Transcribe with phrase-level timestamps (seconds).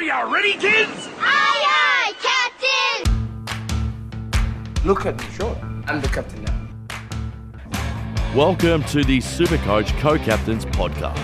[0.00, 1.10] Are you ready, kids?
[1.18, 3.04] Aye, aye, Captain!
[4.82, 5.54] Look at me, sure.
[5.88, 6.58] I'm the captain now.
[8.34, 11.18] Welcome to the Supercoach Co-Captains Podcast.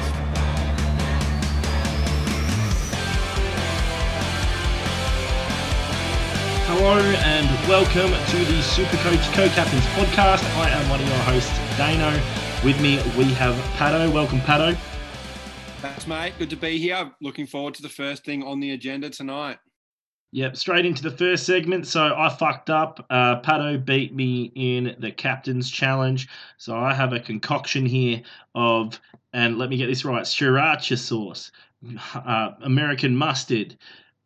[6.66, 10.44] Hello and welcome to the Supercoach Co-Captains podcast.
[10.58, 12.12] I am one of your hosts, Dano.
[12.62, 14.12] With me, we have Pato.
[14.12, 14.76] Welcome, Pato.
[15.80, 16.32] Thanks, mate.
[16.38, 17.12] Good to be here.
[17.20, 19.58] Looking forward to the first thing on the agenda tonight.
[20.32, 21.86] Yep, straight into the first segment.
[21.86, 23.04] So I fucked up.
[23.10, 26.28] Uh, Pato beat me in the captain's challenge.
[26.56, 28.22] So I have a concoction here
[28.54, 28.98] of,
[29.32, 31.52] and let me get this right, sriracha sauce,
[32.14, 33.76] uh, American mustard,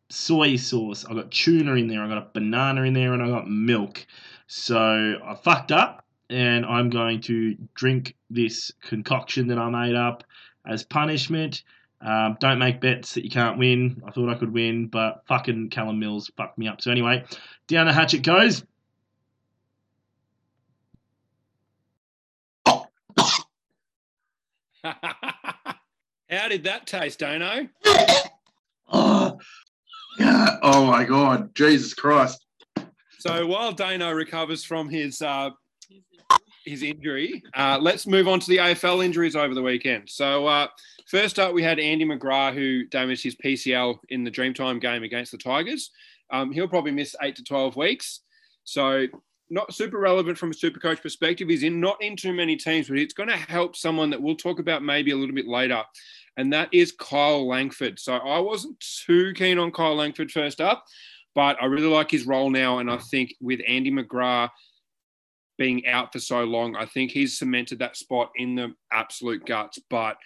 [0.09, 1.05] soy sauce.
[1.05, 2.03] I got tuna in there.
[2.03, 4.07] I got a banana in there, and I got milk.
[4.47, 4.79] So
[5.23, 10.25] I fucked up, and I'm going to drink this concoction that I made up
[10.67, 11.63] as punishment.
[12.03, 14.03] Um, don't make bets that you can't win.
[14.07, 16.81] I thought I could win, but fucking Callum Mills fucked me up.
[16.81, 17.25] So anyway,
[17.69, 18.65] down the hatch it goes.
[26.31, 27.69] How did that taste, Dano?
[28.89, 29.39] Oh,
[30.19, 30.57] yeah.
[30.63, 31.55] Oh my God.
[31.55, 32.47] Jesus Christ.
[33.19, 35.51] So while Dano recovers from his uh,
[36.71, 40.09] his injury, uh, let's move on to the AFL injuries over the weekend.
[40.09, 40.69] So uh,
[41.07, 45.33] first up, we had Andy McGrath who damaged his PCL in the Dreamtime game against
[45.33, 45.91] the Tigers.
[46.31, 48.21] Um, he'll probably miss eight to twelve weeks.
[48.65, 49.07] So
[49.51, 51.49] not super relevant from a super coach perspective.
[51.49, 54.37] He's in not in too many teams, but it's going to help someone that we'll
[54.37, 55.83] talk about maybe a little bit later,
[56.37, 57.99] and that is Kyle Langford.
[57.99, 60.85] So I wasn't too keen on Kyle Langford first up,
[61.35, 64.51] but I really like his role now, and I think with Andy McGrath
[65.61, 69.79] being out for so long, I think he's cemented that spot in the absolute guts.
[69.91, 70.17] But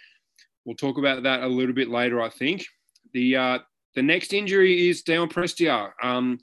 [0.63, 2.21] we'll talk about that a little bit later.
[2.21, 2.65] I think
[3.13, 3.59] the uh,
[3.95, 5.91] the next injury is Dion Prestia.
[6.01, 6.39] Um,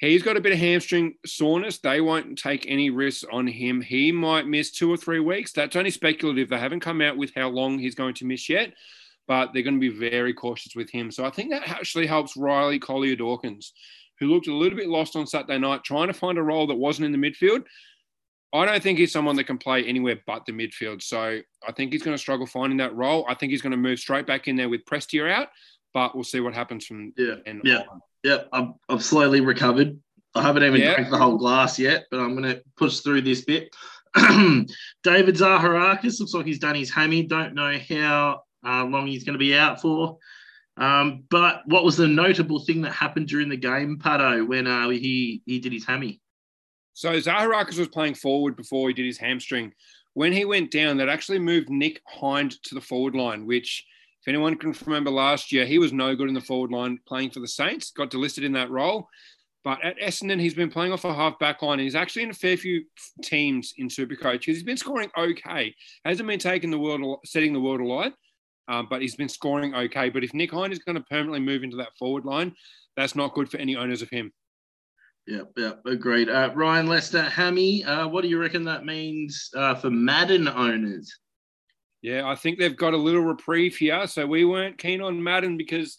[0.00, 1.76] He's got a bit of hamstring soreness.
[1.76, 3.82] They won't take any risks on him.
[3.82, 5.52] He might miss two or three weeks.
[5.52, 6.48] That's only speculative.
[6.48, 8.72] They haven't come out with how long he's going to miss yet,
[9.28, 11.10] but they're going to be very cautious with him.
[11.10, 13.74] So I think that actually helps Riley Collier Dawkins,
[14.18, 16.76] who looked a little bit lost on Saturday night, trying to find a role that
[16.76, 17.64] wasn't in the midfield.
[18.52, 21.02] I don't think he's someone that can play anywhere but the midfield.
[21.02, 23.24] So I think he's going to struggle finding that role.
[23.28, 25.48] I think he's going to move straight back in there with Prestia out,
[25.94, 27.36] but we'll see what happens from Yeah.
[27.64, 27.84] Yeah.
[27.90, 28.00] on.
[28.24, 28.48] Yep.
[28.52, 29.98] I've, I've slowly recovered.
[30.34, 30.94] I haven't even Yeah.
[30.94, 33.74] drank the whole glass yet, but I'm going to push through this bit.
[34.14, 37.22] David Zaharakis looks like he's done his hammy.
[37.22, 40.18] Don't know how uh, long he's going to be out for.
[40.76, 44.88] Um, but what was the notable thing that happened during the game, Pato, when uh,
[44.88, 46.20] he, he did his hammy?
[47.00, 49.72] So Zaharakis was playing forward before he did his hamstring.
[50.12, 53.86] When he went down, that actually moved Nick Hind to the forward line, which,
[54.20, 57.30] if anyone can remember last year, he was no good in the forward line playing
[57.30, 59.08] for the Saints, got delisted in that role.
[59.64, 61.78] But at Essendon, he's been playing off a half back line.
[61.78, 62.84] And he's actually in a fair few
[63.22, 65.74] teams in Supercoach because he's been scoring okay.
[66.04, 68.12] Hasn't been taking the world, setting the world alight,
[68.68, 70.10] um, but he's been scoring okay.
[70.10, 72.54] But if Nick Hind is going to permanently move into that forward line,
[72.94, 74.34] that's not good for any owners of him.
[75.26, 76.28] Yep, yep, agreed.
[76.28, 77.84] Uh, Ryan Lester, hammy.
[77.84, 81.12] Uh, what do you reckon that means uh, for Madden owners?
[82.02, 84.06] Yeah, I think they've got a little reprieve here.
[84.06, 85.98] So we weren't keen on Madden because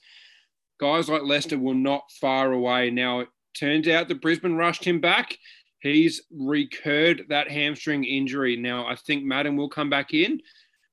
[0.79, 2.89] guys like Lester were not far away.
[2.89, 5.37] Now, it turns out that Brisbane rushed him back.
[5.79, 8.55] He's recurred that hamstring injury.
[8.55, 10.41] Now, I think Madden will come back in.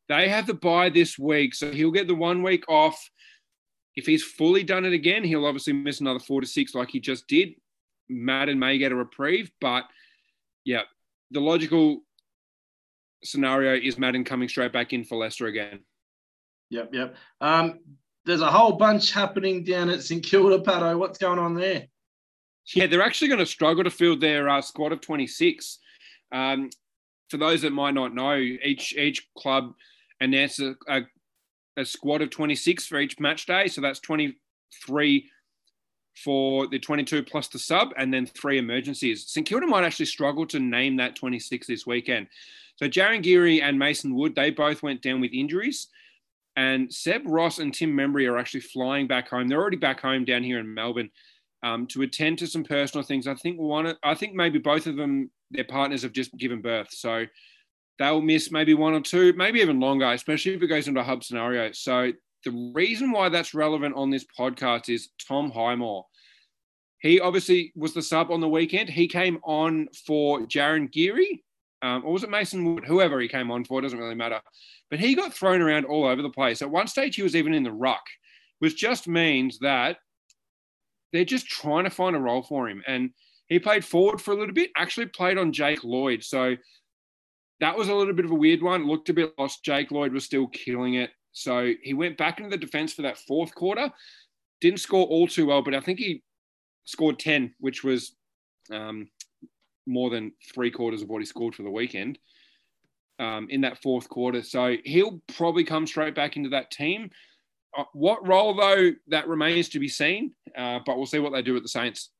[0.08, 3.10] They have the bye this week, so he'll get the one week off.
[3.96, 7.00] If he's fully done it again, he'll obviously miss another four to six like he
[7.00, 7.50] just did.
[8.08, 9.84] Madden may get a reprieve, but
[10.64, 10.82] yeah,
[11.30, 12.00] the logical
[13.24, 15.80] scenario is Madden coming straight back in for Lester again.
[16.70, 17.16] Yep, yep.
[17.40, 17.80] Um,
[18.24, 20.98] there's a whole bunch happening down at St Kilda, Pato.
[20.98, 21.86] What's going on there?
[22.74, 25.78] Yeah, they're actually going to struggle to field their uh, squad of 26.
[26.32, 26.68] Um,
[27.30, 29.72] for those that might not know, each each club
[30.20, 31.06] announces a, a,
[31.78, 33.68] a squad of 26 for each match day.
[33.68, 35.30] So that's 23
[36.24, 39.26] for the 22 plus the sub, and then three emergencies.
[39.28, 42.26] St Kilda might actually struggle to name that 26 this weekend.
[42.76, 45.88] So Jarryn Geary and Mason Wood, they both went down with injuries.
[46.56, 49.46] And Seb Ross and Tim Membrey are actually flying back home.
[49.46, 51.10] They're already back home down here in Melbourne
[51.62, 53.26] um, to attend to some personal things.
[53.26, 56.88] I think one, I think maybe both of them, their partners have just given birth,
[56.90, 57.26] so
[57.98, 61.04] they'll miss maybe one or two, maybe even longer, especially if it goes into a
[61.04, 61.72] hub scenario.
[61.72, 62.12] So
[62.44, 66.06] the reason why that's relevant on this podcast is Tom Highmore.
[67.00, 68.90] He obviously was the sub on the weekend.
[68.90, 71.44] He came on for Jarryn Geary,
[71.82, 72.84] um, or was it Mason Wood?
[72.84, 74.40] Whoever he came on for, doesn't really matter.
[74.90, 76.62] But he got thrown around all over the place.
[76.62, 78.02] At one stage, he was even in the ruck.
[78.58, 79.98] which just means that
[81.12, 82.82] they're just trying to find a role for him.
[82.86, 83.10] And
[83.48, 86.22] he played forward for a little bit, actually played on Jake Lloyd.
[86.22, 86.56] So
[87.60, 88.86] that was a little bit of a weird one.
[88.86, 89.64] Looked a bit lost.
[89.64, 91.10] Jake Lloyd was still killing it.
[91.32, 93.90] So he went back into the defense for that fourth quarter.
[94.60, 96.22] Didn't score all too well, but I think he
[96.84, 98.16] scored 10, which was
[98.72, 99.08] um,
[99.86, 102.18] more than three quarters of what he scored for the weekend
[103.18, 104.42] um, in that fourth quarter.
[104.42, 107.10] So he'll probably come straight back into that team.
[107.76, 111.42] Uh, what role, though, that remains to be seen, uh, but we'll see what they
[111.42, 112.10] do at the Saints.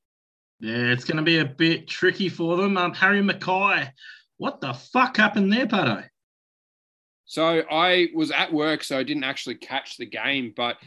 [0.60, 2.76] Yeah, it's going to be a bit tricky for them.
[2.76, 3.90] Um, Harry McKay,
[4.38, 6.04] what the fuck happened there, Pato?
[7.28, 10.78] So I was at work, so I didn't actually catch the game, but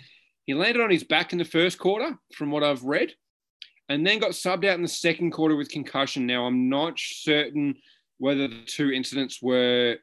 [0.46, 3.14] he landed on his back in the first quarter, from what I've read,
[3.90, 6.26] and then got subbed out in the second quarter with concussion.
[6.26, 7.76] Now, I'm not certain
[8.18, 9.98] whether the two incidents were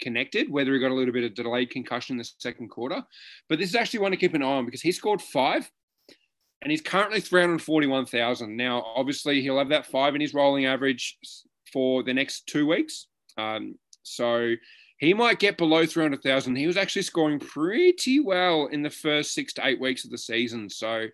[0.00, 3.04] connected, whether he got a little bit of delayed concussion in the second quarter.
[3.48, 5.70] But this is actually one to keep an eye on because he scored five
[6.62, 8.56] and he's currently 341,000.
[8.56, 11.16] Now, obviously, he'll have that five in his rolling average
[11.72, 13.06] for the next two weeks.
[13.36, 14.54] Um, so
[14.98, 16.56] he might get below 300,000.
[16.56, 20.18] He was actually scoring pretty well in the first six to eight weeks of the
[20.18, 20.68] season.
[20.68, 21.06] So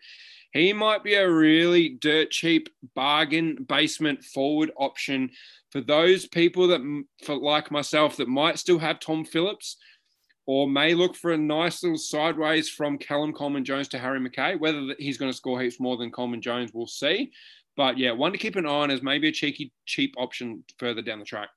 [0.53, 5.31] he might be a really dirt cheap bargain basement forward option
[5.71, 9.77] for those people that, for like myself, that might still have Tom Phillips
[10.47, 14.59] or may look for a nice little sideways from Callum Coleman Jones to Harry McKay.
[14.59, 17.33] Whether he's going to score heaps more than Coleman Jones, we'll see.
[17.77, 21.03] But yeah, one to keep an eye on is maybe a cheeky, cheap option further
[21.03, 21.49] down the track.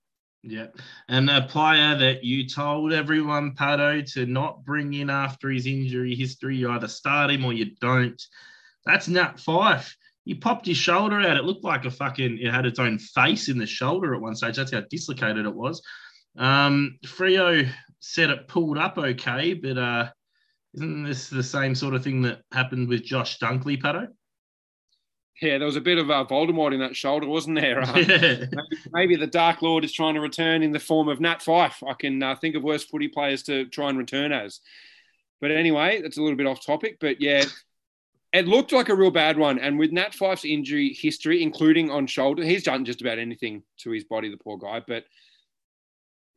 [0.48, 0.68] Yeah.
[1.08, 6.16] And a player that you told everyone, Pato, to not bring in after his injury
[6.16, 8.22] history, you either start him or you don't.
[8.86, 9.94] That's Nat Fyfe
[10.28, 11.38] he popped his shoulder out.
[11.38, 14.36] It looked like a fucking, it had its own face in the shoulder at one
[14.36, 14.58] stage.
[14.58, 15.82] That's how dislocated it was.
[16.38, 17.68] Um, Freo
[18.02, 20.10] said it pulled up okay, but uh,
[20.74, 24.10] isn't this the same sort of thing that happened with Josh Dunkley, Pato?
[25.42, 27.82] Yeah, there was a bit of uh, Voldemort in that shoulder, wasn't there?
[27.82, 28.48] Uh, maybe,
[28.92, 31.88] maybe, the Dark Lord is trying to return in the form of Nat Fyfe.
[31.88, 34.62] I can uh, think of worse footy players to try and return as.
[35.40, 36.98] But anyway, that's a little bit off topic.
[37.00, 37.44] But yeah,
[38.34, 39.60] it looked like a real bad one.
[39.60, 43.92] And with Nat Fyfe's injury history, including on shoulder, he's done just about anything to
[43.92, 44.82] his body, the poor guy.
[44.86, 45.06] But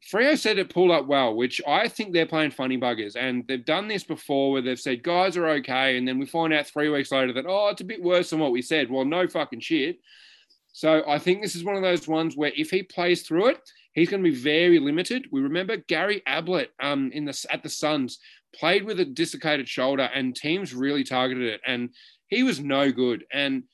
[0.08, 3.16] Freo said it pulled up well, which I think they're playing funny buggers.
[3.16, 5.98] And they've done this before where they've said guys are okay.
[5.98, 8.38] And then we find out three weeks later that, oh, it's a bit worse than
[8.38, 8.90] what we said.
[8.90, 9.98] Well, no fucking shit.
[10.72, 13.70] So I think this is one of those ones where if he plays through it,
[13.92, 15.26] he's going to be very limited.
[15.30, 18.18] We remember Gary Ablett um, in the at the Suns
[18.54, 21.90] played with a dislocated shoulder, and teams really targeted it, and
[22.28, 23.24] he was no good.
[23.32, 23.64] And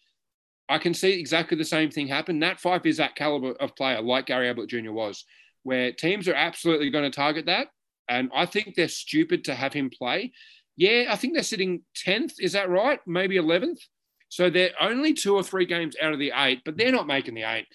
[0.69, 2.39] I can see exactly the same thing happen.
[2.39, 4.93] Nat Fyfe is that caliber of player, like Gary Ablett Jr.
[4.93, 5.25] was,
[5.67, 7.67] where teams are absolutely going to target that.
[8.09, 10.33] And I think they're stupid to have him play.
[10.77, 12.35] Yeah, I think they're sitting 10th.
[12.39, 13.01] Is that right?
[13.05, 13.81] Maybe 11th.
[14.29, 17.35] So they're only two or three games out of the eight, but they're not making
[17.35, 17.67] the eight.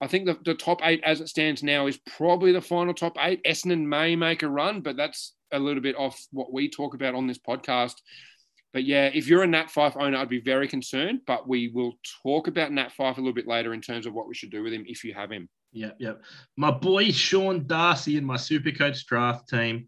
[0.00, 3.16] I think the, the top eight as it stands now is probably the final top
[3.20, 3.44] eight.
[3.44, 7.14] Essendon may make a run, but that's a little bit off what we talk about
[7.14, 7.94] on this podcast.
[8.72, 11.20] But yeah, if you're a Nat Fyfe owner, I'd be very concerned.
[11.28, 11.92] But we will
[12.24, 14.64] talk about Nat Fyfe a little bit later in terms of what we should do
[14.64, 15.48] with him if you have him.
[15.72, 16.22] Yep, yep.
[16.56, 19.86] My boy Sean Darcy in my Supercoach draft team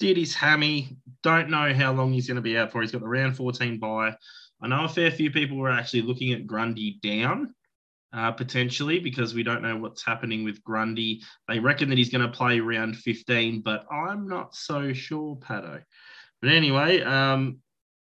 [0.00, 0.96] did his hammy.
[1.22, 2.82] Don't know how long he's going to be out for.
[2.82, 4.14] He's got the round 14 bye.
[4.60, 7.54] I know a fair few people were actually looking at Grundy down
[8.12, 11.22] uh, potentially because we don't know what's happening with Grundy.
[11.48, 15.82] They reckon that he's going to play round 15, but I'm not so sure, Pato.
[16.40, 17.58] But anyway, um,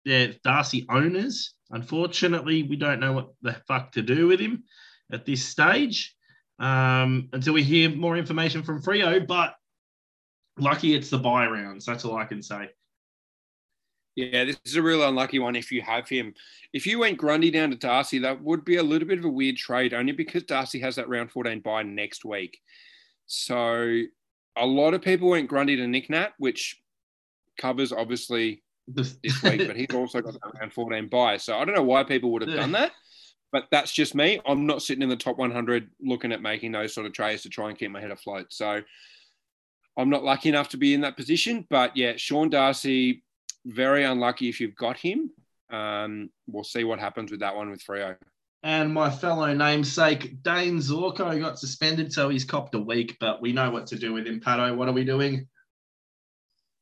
[0.03, 1.53] yeah, Darcy owners.
[1.71, 4.63] Unfortunately, we don't know what the fuck to do with him
[5.11, 6.14] at this stage
[6.59, 9.25] um, until we hear more information from Freo.
[9.25, 9.55] But
[10.57, 11.85] lucky it's the bye rounds.
[11.85, 12.69] That's all I can say.
[14.15, 16.33] Yeah, this is a real unlucky one if you have him.
[16.71, 19.29] If you went Grundy down to Darcy, that would be a little bit of a
[19.29, 22.57] weird trade, only because Darcy has that round 14 bye next week.
[23.25, 24.01] So
[24.55, 26.81] a lot of people went Grundy to Nic Nat, which
[27.59, 31.35] covers obviously this week, but he's also got that round 14 bye.
[31.35, 32.93] So I don't know why people would have done that,
[33.55, 34.41] but that's just me.
[34.45, 37.50] I'm not sitting in the top 100 looking at making those sort of trades to
[37.50, 38.47] try and keep my head afloat.
[38.50, 38.81] So
[39.97, 41.65] I'm not lucky enough to be in that position.
[41.69, 43.24] But yeah, Sean Darcy,
[43.65, 45.31] very unlucky if you've got him.
[45.69, 48.17] Um, we'll see what happens with that one with Freo.
[48.62, 53.53] And my fellow namesake, Dayne Zorko, got suspended, so he's copped a week, but we
[53.53, 54.41] know what to do with him.
[54.41, 55.47] Pato, what are we doing?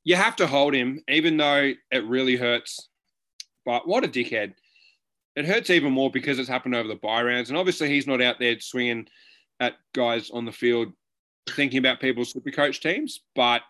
[0.06, 2.90] You have to hold him, even though it really hurts.
[3.64, 4.56] But what a dickhead.
[5.36, 7.50] It hurts even more because it's happened over the bye rounds.
[7.50, 9.08] And obviously, he's not out there swinging
[9.60, 10.94] at guys on the field
[11.50, 13.22] thinking about people's super coach teams.
[13.36, 13.62] But,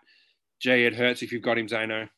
[0.60, 2.08] gee, it hurts if you've got him, Zano.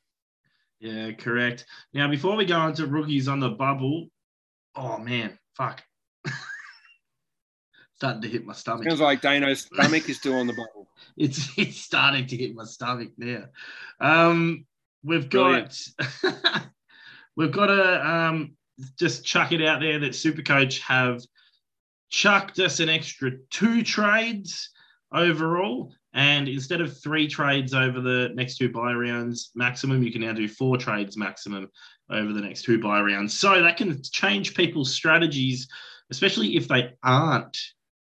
[0.80, 1.64] Yeah, correct.
[1.94, 4.08] Now, before we go on to rookies on the bubble,
[4.74, 5.82] oh man, fuck.
[7.96, 8.88] Starting to hit my stomach.
[8.88, 10.88] Sounds like Dano's stomach is still on the bubble.
[11.18, 13.44] It's it's starting to hit my stomach now.
[14.00, 14.66] Um,
[15.02, 15.78] we've got
[17.36, 18.56] we've got a um,
[18.98, 21.22] just chuck it out there that Supercoach have
[22.10, 24.70] chucked us an extra two trades
[25.12, 25.92] overall.
[26.12, 30.32] And instead of three trades over the next two bye rounds maximum, you can now
[30.32, 31.68] do four trades maximum
[32.10, 33.38] over the next two bye rounds.
[33.38, 35.68] So that can change people's strategies,
[36.10, 37.58] especially if they aren't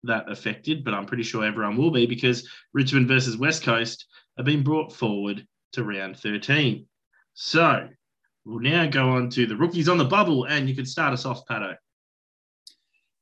[0.03, 0.83] that affected.
[0.83, 4.91] But I'm pretty sure everyone will be because Richmond versus West Coast have been brought
[4.91, 6.85] forward to round 13.
[7.33, 7.87] So
[8.45, 11.25] we'll now go on to the rookies on the bubble, and you can start us
[11.25, 11.75] off, Pato.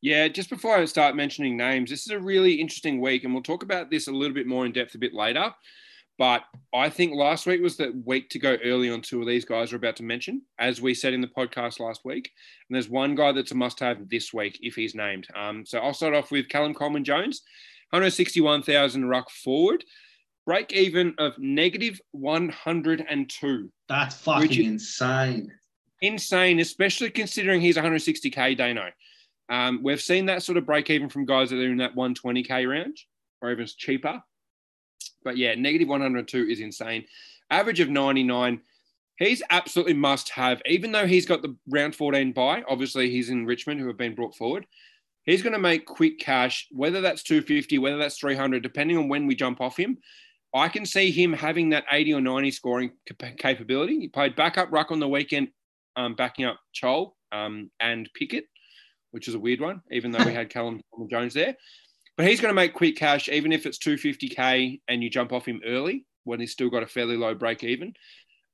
[0.01, 3.43] Yeah, just before I start mentioning names, this is a really interesting week, and we'll
[3.43, 5.53] talk about this a little bit more in depth a bit later.
[6.17, 9.45] But I think last week was the week to go early on two of these
[9.45, 12.31] guys we're about to mention, as we said in the podcast last week.
[12.69, 15.27] And there's one guy that's a must have this week if he's named.
[15.33, 17.41] Um, so I'll start off with Callum Coleman Jones,
[17.91, 19.85] 161,000 ruck forward,
[20.49, 23.71] break even of negative 102.
[23.87, 25.53] That's fucking insane.
[26.01, 28.89] Insane, especially considering he's 160k, Dano.
[29.47, 32.67] Um, we've seen that sort of break even from guys that are in that 120k
[32.67, 33.07] range
[33.43, 34.23] or even cheaper.
[35.23, 37.05] But yeah, negative 102 is insane.
[37.51, 38.59] Average of 99.
[39.19, 42.63] He's absolutely must have, even though he's got the round 14 bye.
[42.67, 44.65] Obviously, he's in Richmond who have been brought forward.
[45.25, 49.27] He's going to make quick cash, whether that's 250, whether that's 300, depending on when
[49.27, 49.99] we jump off him.
[50.53, 52.91] I can see him having that 80 or 90 scoring
[53.37, 53.99] capability.
[53.99, 55.49] He played backup ruck on the weekend,
[55.95, 58.45] um, backing up Chol um, and Pickett,
[59.11, 61.55] which is a weird one, even though we had Callum Jones there.
[62.17, 65.47] But he's going to make quick cash, even if it's 250k and you jump off
[65.47, 67.93] him early when he's still got a fairly low break even.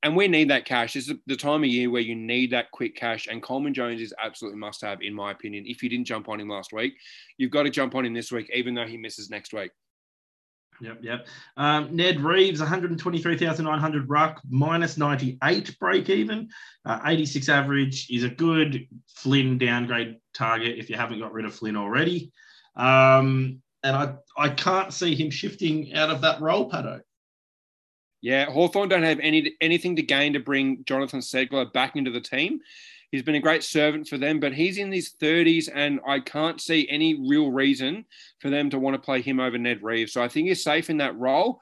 [0.03, 0.93] And we need that cash.
[0.93, 3.27] This is the time of year where you need that quick cash.
[3.27, 5.63] And Coleman Jones is absolutely must have, in my opinion.
[5.65, 6.93] If you didn't jump on him last week,
[7.39, 9.71] you've got to jump on him this week, even though he misses next week.
[10.81, 11.27] Yep, yep.
[11.57, 16.49] Um, Ned Reeves, 123,900 ruck, minus 98 break even,
[16.85, 21.55] uh, 86 average is a good Flynn downgrade target if you haven't got rid of
[21.55, 22.31] Flynn already.
[22.75, 27.01] Um, and I, I can't see him shifting out of that role, Pato.
[28.21, 32.19] Yeah, Hawthorn don't have any anything to gain to bring Jonathon Ceglar back into the
[32.19, 32.59] team.
[33.15, 36.59] He's been a great servant for them, but he's in his 30s, and I can't
[36.59, 38.03] see any real reason
[38.41, 40.11] for them to want to play him over Ned Reeves.
[40.11, 41.61] So I think he's safe in that role.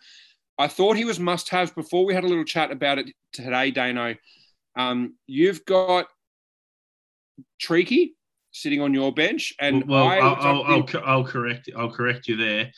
[0.57, 3.69] I thought he was must have before we had a little chat about it today,
[3.69, 4.15] Dano.
[4.75, 6.07] Um, you've got
[7.61, 8.13] Treaky
[8.51, 12.35] sitting on your bench, and well, I, I'll, I'll, I'll, I'll correct I'll correct you
[12.35, 12.71] there.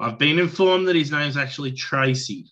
[0.00, 2.46] I've been informed that his name's actually Tracy.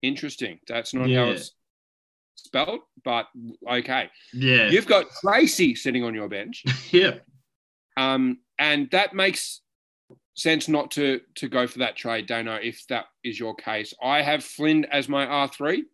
[0.00, 0.58] interesting.
[0.66, 1.26] That's not Yeah.
[1.26, 1.52] how it's
[2.36, 3.26] spelled, but
[3.68, 4.10] okay.
[4.32, 6.64] Yeah, You've got Tracy sitting on your bench.
[6.92, 7.16] yeah,
[7.96, 9.60] Um, and that makes
[10.34, 12.26] sense not to to go for that trade.
[12.26, 13.92] Don't know if that is your case.
[14.02, 15.84] I have Flynn as my R three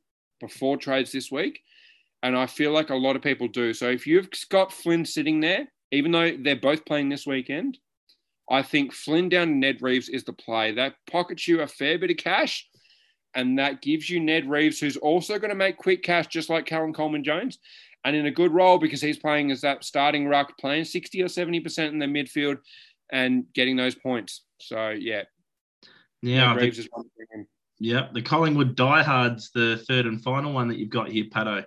[0.40, 1.60] before trades this week,
[2.22, 3.72] and I feel like a lot of people do.
[3.72, 7.78] So if you've got Flynn sitting there, even though they're both playing this weekend,
[8.50, 10.72] I think Flynn down to Ned Reeves is the play.
[10.72, 12.68] That pockets you a fair bit of cash,
[13.34, 16.66] and that gives you Ned Reeves, who's also going to make quick cash, just like
[16.66, 17.58] Callum Coleman Jones
[18.04, 21.26] and in a good role because he's playing as that starting ruck, playing 60 or
[21.26, 22.58] 70% in the midfield
[23.10, 24.42] and getting those points.
[24.60, 25.22] So, yeah,
[26.22, 26.48] yeah.
[26.48, 27.46] Ned the- Reeves is one to bring in.
[27.78, 31.64] Yep, the Collingwood Diehards, the third and final one that you've got here, Pato.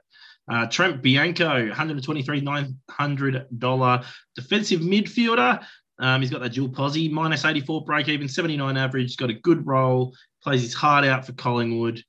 [0.48, 4.06] Uh, Trent Bianco, $123,900
[4.36, 5.66] defensive midfielder.
[6.00, 9.08] Um, he's got that dual posse, minus 84 break even, 79 average.
[9.08, 12.02] He's got a good role, plays his heart out for Collingwood.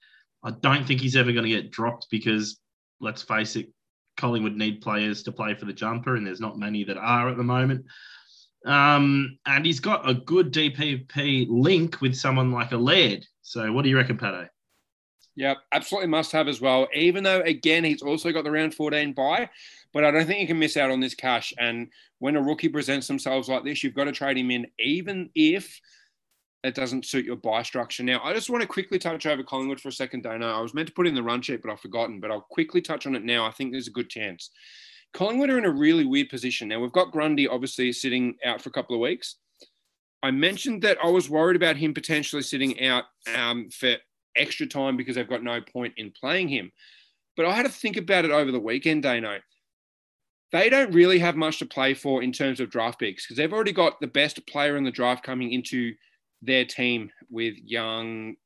[0.45, 2.61] I don't think he's ever going to get dropped because,
[3.01, 3.69] let's face it,
[4.19, 7.39] Collingwood need players to play for the jumper, and there's not many that are at
[7.39, 7.87] the moment.
[8.67, 13.25] Um, and he's got a good DPP link with someone like a Laird.
[13.41, 14.49] So, what do you reckon, Pato?
[15.35, 16.89] Yeah, absolutely must have as well.
[16.95, 19.49] Even though, again, he's also got the round 14 bye,
[19.93, 21.55] but I don't think you can miss out on this cash.
[21.59, 21.89] And
[22.19, 25.81] when a rookie presents themselves like this, you've got to trade him in, even if
[26.67, 28.03] it doesn't suit your bye structure.
[28.03, 30.49] Now, I just want to quickly touch over Collingwood for a second, Dano.
[30.49, 32.81] I was meant to put in the run sheet, but I've forgotten, but I'll quickly
[32.81, 33.47] touch on it now.
[33.47, 34.51] I think there's a good chance.
[35.15, 36.69] Collingwood are in a really weird position.
[36.69, 39.37] Now, we've got Grundy obviously sitting out for a couple of weeks.
[40.23, 43.05] I mentioned that I was worried about him potentially sitting out
[43.35, 43.95] um, for
[44.37, 46.73] extra time because they've got no point in playing him.
[47.37, 49.39] But I had to think about it over the weekend, Dano.
[50.53, 53.53] They don't really have much to play for in terms of draft picks because they've
[53.53, 55.95] already got the best player in the draft coming into
[56.43, 58.37] their team with young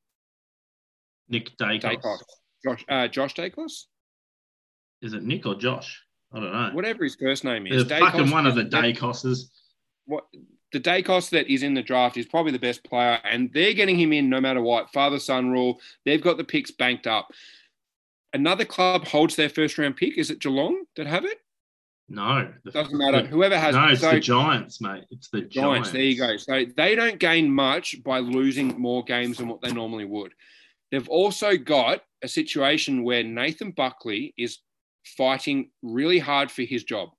[1.28, 1.82] Nick Daicos.
[1.82, 2.18] Daicos.
[2.64, 3.85] Josh, uh, Josh Daicos,
[5.00, 6.02] Is it Nick or Josh?
[6.32, 6.70] I don't know.
[6.73, 7.85] whatever his first name is.
[7.85, 9.47] Fucking one of the Daicoses.
[10.04, 10.25] what
[10.73, 13.99] the Daicos that is in the draft is probably the best player, and they're getting
[13.99, 14.92] him in no matter what.
[14.92, 15.80] Father son rule.
[16.04, 17.28] They've got the picks banked up.
[18.32, 20.16] Another club holds their first round pick.
[20.16, 21.38] Is it Geelong that have it?
[22.11, 22.52] No.
[22.64, 23.23] The- Doesn't matter.
[23.23, 25.05] the- Whoever has no, it's So- the Giants, mate.
[25.11, 25.55] It's the Giants.
[25.55, 25.90] Giants.
[25.93, 26.37] There you go.
[26.37, 30.35] So they don't gain much by losing more games than what they normally would.
[30.90, 34.59] They've also got a situation where Nathan Buckley is
[35.17, 37.11] fighting really hard for his job.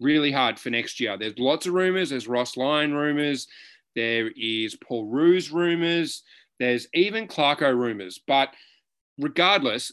[0.00, 1.16] Really hard for next year.
[1.18, 2.10] There's lots of rumors.
[2.10, 3.46] There's Ross Lyon rumors.
[3.94, 6.22] There is Paul Roos rumors.
[6.58, 8.18] There's even Clarko rumors.
[8.26, 8.48] But
[9.18, 9.92] regardless,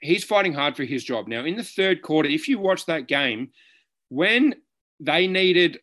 [0.00, 1.28] he's fighting hard for his job.
[1.28, 3.50] Now, in the third quarter, if you watch that game,
[4.08, 4.54] when
[5.00, 5.80] they needed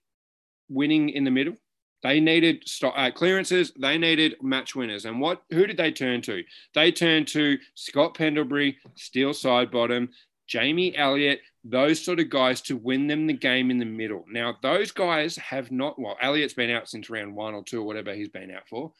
[0.70, 1.56] winning in the middle.
[2.04, 3.72] They needed uh, clearances.
[3.80, 5.06] They needed match winners.
[5.06, 5.42] And what?
[5.52, 6.44] Who did they turn to?
[6.74, 10.10] They turned to Scott Pendlebury, Steele Sidebottom,
[10.48, 14.24] Jamie Elliott, those sort of guys to win them the game in the middle.
[14.30, 16.00] Now, those guys have not.
[16.00, 18.94] Well, Elliott's been out since round one or two or whatever he's been out for.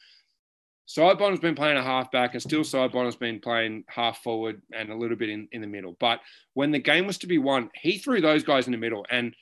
[0.88, 5.16] Sidebottom's been playing a halfback, and Steele Sidebottom's been playing half forward and a little
[5.16, 5.96] bit in, in the middle.
[5.98, 6.20] But
[6.54, 9.04] when the game was to be won, he threw those guys in the middle.
[9.10, 9.34] And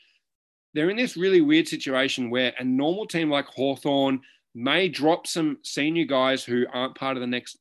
[0.73, 4.21] they're in this really weird situation where a normal team like Hawthorn
[4.55, 7.59] may drop some senior guys who aren't part of the next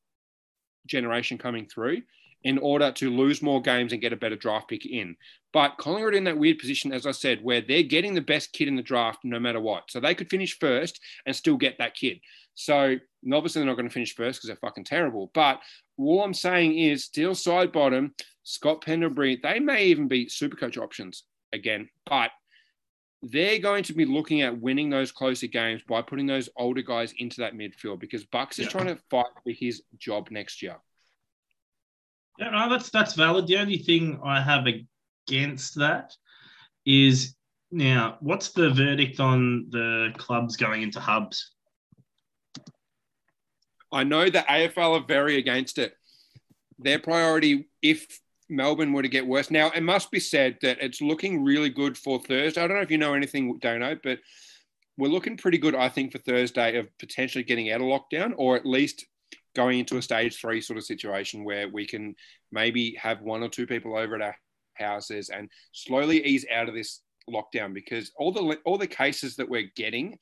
[0.88, 2.02] generation coming through
[2.44, 5.16] in order to lose more games and get a better draft pick in.
[5.54, 8.68] But Collingwood in that weird position, as I said, where they're getting the best kid
[8.68, 9.90] in the draft no matter what.
[9.90, 12.20] So they could finish first and still get that kid.
[12.56, 12.96] So
[13.32, 15.32] obviously they're not going to finish first because they're fucking terrible.
[15.34, 15.60] But
[15.98, 18.12] all I'm saying is Steele Sidebottom,
[18.44, 21.90] Scott Pendlebury, they may even be super coach options again.
[22.06, 22.32] But
[23.22, 27.14] they're going to be looking at winning those closer games by putting those older guys
[27.20, 28.72] into that midfield because Bucks is Yeah.
[28.72, 30.78] trying to fight for his job next year.
[32.38, 33.48] Yeah, no, that's that's valid.
[33.48, 34.66] The only thing I have
[35.28, 36.14] against that
[36.86, 37.36] is
[37.72, 41.53] now, what's the verdict on the clubs going into hubs?
[43.94, 45.96] I know the AFL are very against it.
[46.80, 51.02] Their priority, if Melbourne were to get worse, now it must be said that it's
[51.02, 52.62] looking really good for Thursday.
[52.62, 54.20] I don't know if you know anything, Dano, but
[54.98, 58.56] we're looking pretty good, I think, for Thursday of potentially getting out of lockdown or
[58.56, 59.06] at least
[59.56, 62.16] going into a stage three sort of situation where we can
[62.52, 64.36] maybe have one or two people over at our
[64.74, 69.48] houses and slowly ease out of this lockdown because all the all the cases that
[69.48, 70.18] we're getting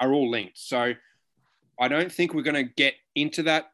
[0.00, 0.58] are all linked.
[0.58, 0.92] So
[1.78, 3.70] I don't think we're going to get into that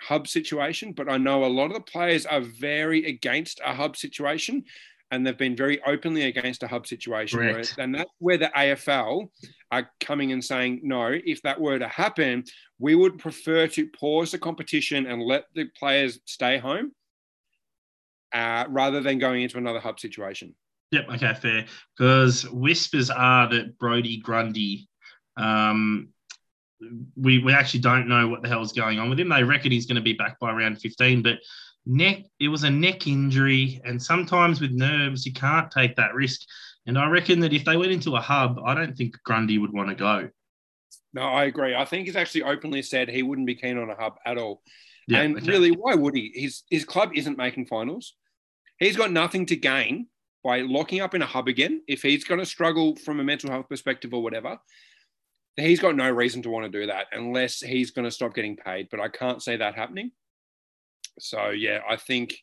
[0.00, 3.96] hub situation, but I know a lot of the players are very against a hub
[3.96, 4.64] situation
[5.10, 7.38] and they've been very openly against a hub situation.
[7.38, 9.28] Whereas, and that's where the AFL
[9.70, 12.44] are coming and saying, no, if that were to happen,
[12.78, 16.92] we would prefer to pause the competition and let the players stay home
[18.32, 20.54] uh, rather than going into another hub situation.
[20.90, 21.66] Yep, okay, fair.
[21.96, 24.88] Because whispers are that Brody Grundy,
[25.36, 26.08] um,
[27.16, 29.28] we, we actually don't know what the hell is going on with him.
[29.28, 31.38] They reckon he's going to be back by around 15, but
[31.86, 36.40] neck it was a neck injury, and sometimes with nerves, you can't take that risk.
[36.86, 39.72] And I reckon that if they went into a hub, I don't think Grundy would
[39.72, 40.28] want to go.
[41.14, 41.74] No, I agree.
[41.74, 44.62] I think he's actually openly said he wouldn't be keen on a hub at all.
[45.06, 45.46] Yeah, and okay.
[45.46, 46.32] really, why would he?
[46.34, 48.14] His his club isn't making finals.
[48.78, 50.08] He's got nothing to gain
[50.42, 51.82] by locking up in a hub again.
[51.86, 54.58] If he's going to struggle from a mental health perspective or whatever,
[55.56, 58.56] he's got no reason to want to do that unless he's going to stop getting
[58.56, 58.88] paid.
[58.90, 60.10] But I can't see that happening.
[61.18, 62.34] So yeah, I think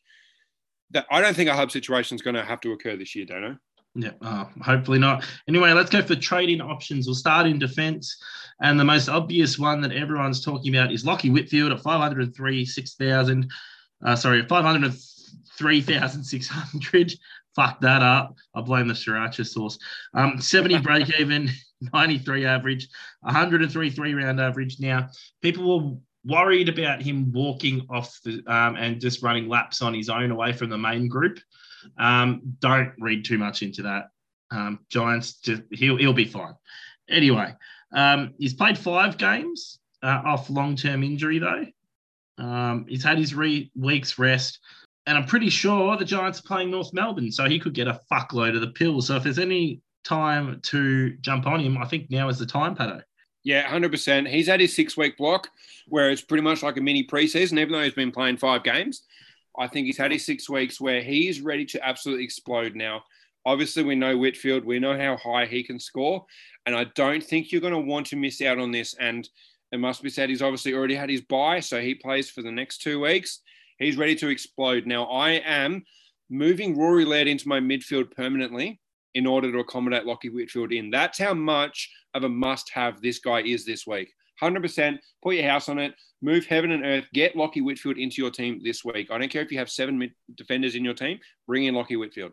[0.90, 3.26] that I don't think a hub situation is going to have to occur this year,
[3.26, 3.54] don't I?
[3.94, 5.26] Yeah, oh, hopefully not.
[5.48, 7.06] Anyway, let's go for trading options.
[7.06, 8.16] We'll start in defence.
[8.62, 13.50] And the most obvious one that everyone's talking about is Lachie Whitfield at 503, 6,000.
[14.04, 17.12] Uh, sorry, 503,600.
[17.54, 18.34] Fuck that up.
[18.54, 19.78] I blame the sriracha sauce.
[20.14, 21.50] Um, 70 break even,
[21.92, 22.88] 93 average,
[23.20, 24.78] 103 three round average.
[24.80, 25.08] Now,
[25.40, 30.08] people were worried about him walking off the, um, and just running laps on his
[30.08, 31.38] own away from the main group.
[31.98, 34.10] Um, don't read too much into that.
[34.50, 36.54] Um, Giants, just, he'll, he'll be fine.
[37.08, 37.54] Anyway,
[37.92, 41.66] um, he's played five games uh, off long term injury, though.
[42.38, 44.60] Um, he's had his re- week's rest,
[45.06, 48.00] and I'm pretty sure the Giants are playing North Melbourne, so he could get a
[48.10, 49.08] fuckload of the pills.
[49.08, 52.74] So if there's any time to jump on him, I think now is the time,
[52.74, 53.02] Pato.
[53.44, 54.28] Yeah, hundred percent.
[54.28, 55.48] He's had his six week block,
[55.88, 57.58] where it's pretty much like a mini preseason.
[57.58, 59.02] Even though he's been playing five games,
[59.58, 62.76] I think he's had his six weeks where he's ready to absolutely explode.
[62.76, 63.02] Now,
[63.44, 64.64] obviously, we know Whitfield.
[64.64, 66.24] We know how high he can score,
[66.66, 68.94] and I don't think you're going to want to miss out on this.
[68.94, 69.28] And
[69.72, 72.52] it must be said, he's obviously already had his bye, so he plays for the
[72.52, 73.40] next two weeks.
[73.78, 74.86] He's ready to explode.
[74.86, 75.82] Now, I am
[76.30, 78.80] moving Rory Laird into my midfield permanently
[79.14, 80.90] in order to accommodate Lachie Whitfield in.
[80.90, 84.12] That's how much of a must have this guy is this week.
[84.40, 84.98] 100%.
[85.22, 85.94] Put your house on it.
[86.20, 87.06] Move heaven and earth.
[87.12, 89.10] Get Lachie Whitfield into your team this week.
[89.10, 92.32] I don't care if you have seven defenders in your team, bring in Lachie Whitfield.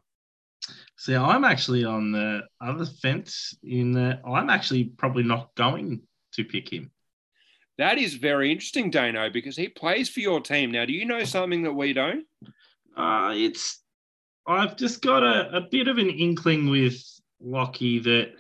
[0.98, 6.02] See, I'm actually on the other fence in that I'm actually probably not going
[6.34, 6.92] to pick him.
[7.78, 10.72] That is very interesting, Dano, because he plays for your team.
[10.72, 12.26] Now, do you know something that we don't?
[12.96, 13.82] Uh, it's
[14.48, 17.02] I've just got a, a bit of an inkling with
[17.46, 18.34] Lachie that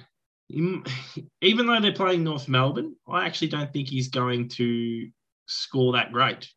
[0.49, 5.07] even though they're playing North Melbourne, I actually don't think he's going to
[5.45, 6.49] score that great.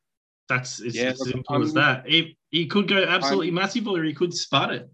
[0.49, 2.09] That's Yeah, as look, simple as I'm- that.
[2.09, 4.91] He, he could go absolutely massive or he could spud it.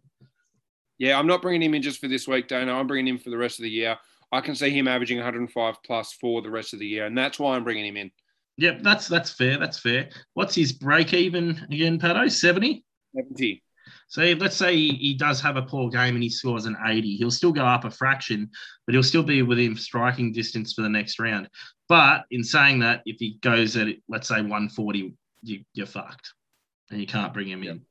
[0.98, 2.74] Yeah, I'm not bringing him in just for this week, Dano.
[2.78, 3.96] I'm bringing him for the rest of the year.
[4.32, 7.38] I can see him averaging 105 plus for the rest of the year, and that's
[7.38, 8.11] why I'm bringing him in.
[8.58, 9.56] Yep, that's that's fair.
[9.58, 10.11] That's fair.
[10.34, 12.28] What's his break even again, Pato?
[12.30, 12.84] 70?
[13.14, 13.62] 70.
[14.09, 16.77] So if- let's say he, he does have a poor game and he scores an
[16.85, 17.16] 80.
[17.16, 18.51] He'll still go up a fraction,
[18.87, 21.49] but he'll still be within striking distance for the next round.
[21.88, 26.33] But in saying that, if he goes at, let's say, 140, you, you're fucked
[26.90, 27.83] and you can't bring him in.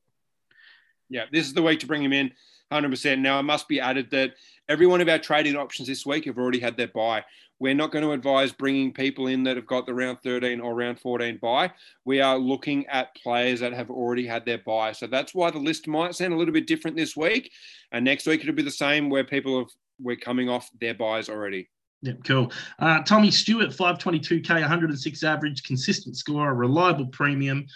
[1.08, 2.32] Yeah, this is the week to bring him in
[2.72, 3.18] 100%.
[3.18, 4.34] Now, it must be added that
[4.68, 7.24] every one of our trading options this week have already had their bye.
[7.60, 10.74] We're not going to advise bringing people in that have got the round 13 or
[10.74, 11.72] round 14 bye.
[12.04, 14.92] We are looking at players that have already had their bye.
[14.92, 17.50] So that's why the list might sound a little bit different this week.
[17.90, 19.68] And next week it'll be the same where people have
[20.00, 21.68] we're coming off their byes already.
[22.02, 22.52] Yep, cool.
[22.78, 27.66] Uh, Tommy Stewart, 522k, 106 average, consistent scorer, reliable premium.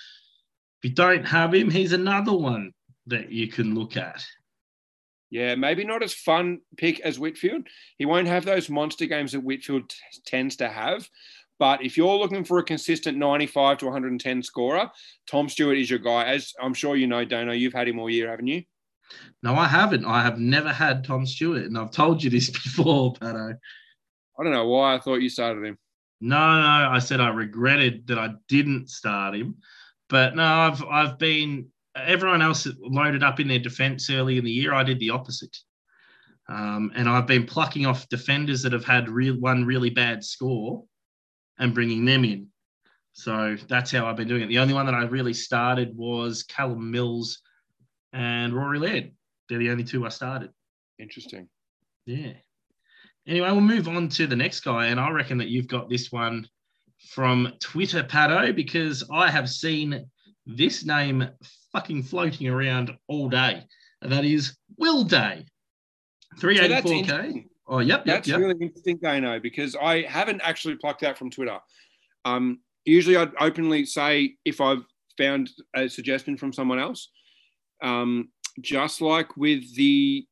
[0.81, 2.73] If you don't have him, he's another one
[3.07, 4.25] that you can look at.
[5.31, 7.67] Yeah, maybe not as fun pick as Whitfield.
[7.97, 11.09] He won't have those monster games that Whitfield t- tends to have.
[11.59, 14.91] But if you're looking for a consistent 95 to 110 scorer,
[15.27, 16.25] Tom Stewart is your guy.
[16.25, 18.65] As I'm sure you know, Dano, you've had him all year, haven't you?
[19.43, 20.05] No, I haven't.
[20.05, 23.55] I have never had Tom Stewart, and I've told you this before, Pato.
[24.39, 25.79] I don't know why I thought you started him.
[26.21, 29.57] No, no, I said I regretted that I didn't start him,
[30.09, 34.51] but no, I've I've been everyone else loaded up in their defense early in the
[34.51, 34.75] year.
[34.75, 35.57] I did the opposite,
[36.49, 40.85] um, and I've been plucking off defenders that have had real one really bad score,
[41.59, 42.49] and bringing them in.
[43.13, 44.49] So that's how I've been doing it.
[44.49, 47.41] The only one that I really started was Callum Mills
[48.13, 49.13] and Rory Laird.
[49.49, 50.51] They're the only two I started.
[50.99, 51.49] Interesting.
[52.07, 52.33] Yeah.
[53.27, 56.11] Anyway, we'll move on to the next guy, and I reckon that you've got this
[56.11, 56.49] one
[57.11, 60.07] from Twitter, Pato, because I have seen
[60.47, 61.29] this name
[61.73, 63.65] fucking floating around all day,
[64.03, 65.45] and that is Will Day,
[66.37, 66.95] So that's 384k.
[66.99, 67.49] interesting.
[67.69, 68.41] Oh, yep, yep, That's yep.
[68.41, 71.59] really interesting, Dano, because I haven't actually plucked that from Twitter.
[72.25, 74.85] Um, usually, I'd openly say if I've
[75.17, 77.11] found a suggestion from someone else.
[77.83, 78.31] Um,
[78.61, 80.27] just like with the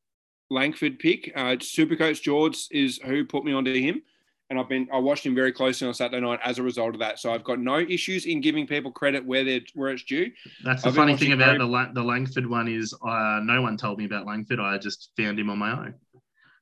[0.50, 4.02] Langford pick, uh, Supercoach George is who put me onto him,
[4.50, 7.00] and I've been I watched him very closely on Saturday night as a result of
[7.00, 7.18] that.
[7.20, 10.30] So I've got no issues in giving people credit where they where it's due.
[10.64, 13.40] That's the I've been funny thing about very- the, La- the Langford one is uh,
[13.42, 14.60] no one told me about Langford.
[14.60, 15.94] I just found him on my own.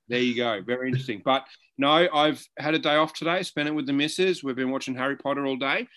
[0.08, 0.62] There you go.
[0.64, 1.22] Very interesting.
[1.24, 1.44] But
[1.76, 4.42] no, I've had a day off today, spent it with the missus.
[4.42, 5.88] We've been watching Harry Potter all day.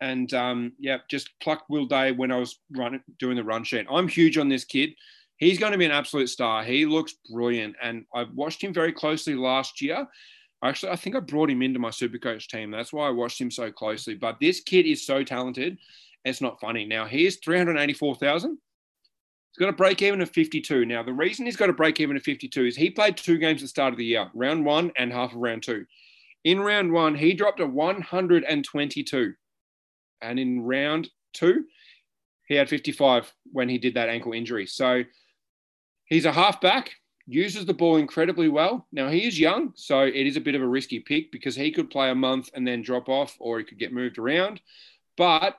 [0.00, 3.86] And um, yeah, just plucked Will Day when I was running, doing the run sheet.
[3.88, 4.90] I'm huge on this kid.
[5.36, 6.64] He's going to be an absolute star.
[6.64, 7.76] He looks brilliant.
[7.80, 10.06] And I've watched him very closely last year.
[10.64, 12.70] Actually, I think I brought him into my Supercoach team.
[12.70, 14.14] That's why I watched him so closely.
[14.14, 15.76] But this kid is so talented.
[16.24, 16.86] It's not funny.
[16.86, 18.50] Now, he is 384,000.
[18.50, 20.86] He's got a break even of 52.
[20.86, 23.60] Now, the reason he's got a break even of 52 is he played two games
[23.60, 25.84] at the start of the year, round one and half of round two.
[26.44, 29.34] In round one, he dropped a 122.
[30.22, 31.64] And in round two,
[32.48, 34.66] he had 55 when he did that ankle injury.
[34.66, 35.02] So
[36.06, 36.92] he's a halfback,
[37.26, 38.86] uses the ball incredibly well.
[38.92, 41.70] Now, he is young, so it is a bit of a risky pick because he
[41.70, 44.60] could play a month and then drop off, or he could get moved around.
[45.16, 45.58] But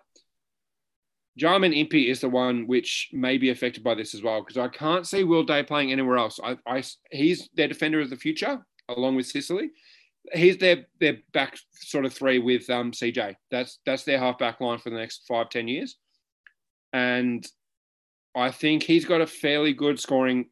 [1.37, 4.67] Jarman Impey is the one which may be affected by this as well because I
[4.67, 6.39] can't see Will Day playing anywhere else.
[6.43, 9.71] I, I, he's their defender of the future along with Sicily.
[10.33, 13.35] He's their their back sort of three with um, CJ.
[13.51, 15.97] That's that's their half back line for the next five ten years,
[16.93, 17.45] and
[18.35, 20.47] I think he's got a fairly good scoring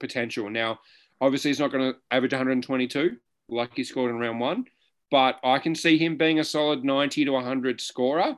[0.00, 0.50] potential.
[0.50, 0.80] Now,
[1.20, 3.16] obviously, he's not going to average 122
[3.48, 4.64] like he scored in round one,
[5.10, 8.36] but I can see him being a solid 90 to 100 scorer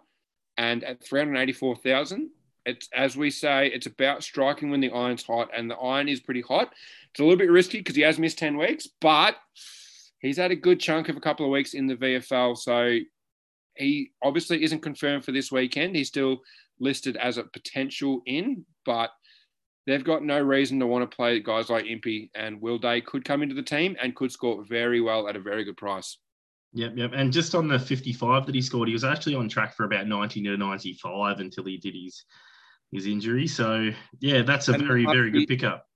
[0.57, 2.31] and at 384,000,
[2.65, 6.21] it's as we say, it's about striking when the iron's hot, and the iron is
[6.21, 6.73] pretty hot.
[7.11, 9.37] It's a little bit risky because he has missed 10 weeks, but
[10.19, 12.99] he's had a good chunk of a couple of weeks in the VFL, so
[13.77, 15.95] he obviously isn't confirmed for this weekend.
[15.95, 16.41] He's still
[16.81, 19.11] listed as a potential in, but
[19.87, 23.25] they've got no reason to want to play guys like Impey and Will Day could
[23.25, 26.19] come into the team and could score very well at a very good price.
[26.75, 27.13] Yep, yep.
[27.15, 30.07] And just on the 55 that he scored, he was actually on track for about
[30.07, 32.25] 90 to 95 until he did his
[32.93, 33.47] his injury.
[33.47, 35.87] So yeah, that's a And very, very be- good pickup.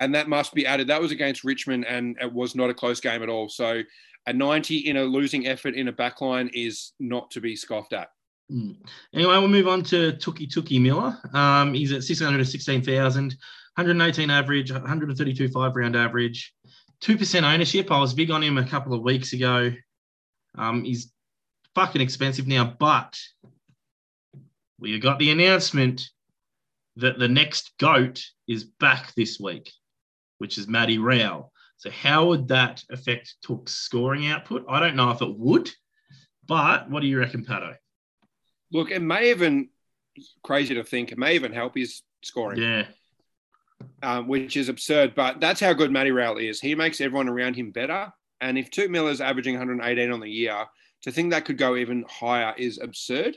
[0.00, 0.88] And that must be added.
[0.88, 3.48] That was against Richmond and it was not a close game at all.
[3.48, 3.82] So
[4.26, 8.08] a 90 in a losing effort in a backline is not to be scoffed at.
[8.50, 8.76] Mm.
[9.14, 11.18] Anyway, we'll move on to Tookie Tookie Miller.
[11.34, 13.36] Um, he's at 616,000,
[13.74, 16.54] 118 average, 132 five round average,
[17.02, 17.90] 2% ownership.
[17.90, 19.72] I was big on him a couple of weeks ago.
[20.56, 21.12] Um, he's
[21.74, 23.18] fucking expensive now, but
[24.80, 26.08] we got the announcement
[26.96, 29.70] that the next GOAT is back this week,
[30.38, 31.52] which is Matty Rowell.
[31.76, 34.64] So, how would that affect Touk's scoring output?
[34.68, 35.70] I don't know if it would,
[36.46, 37.76] but what do you reckon, Pato?
[38.72, 39.68] Look, it may even,
[40.42, 42.60] crazy to think, it may even help his scoring.
[42.60, 42.86] Yeah.
[44.02, 45.14] um, which is absurd.
[45.14, 46.60] But that's how good Matty Rowell is.
[46.60, 48.12] He makes everyone around him better.
[48.40, 50.64] And if Touk Miller's averaging 118 on the year,
[51.02, 53.36] to think that could go even higher is absurd.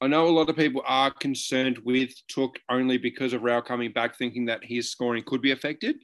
[0.00, 3.92] I know a lot of people are concerned with Touk only because of Rowell coming
[3.92, 5.96] back, thinking that his scoring could be affected.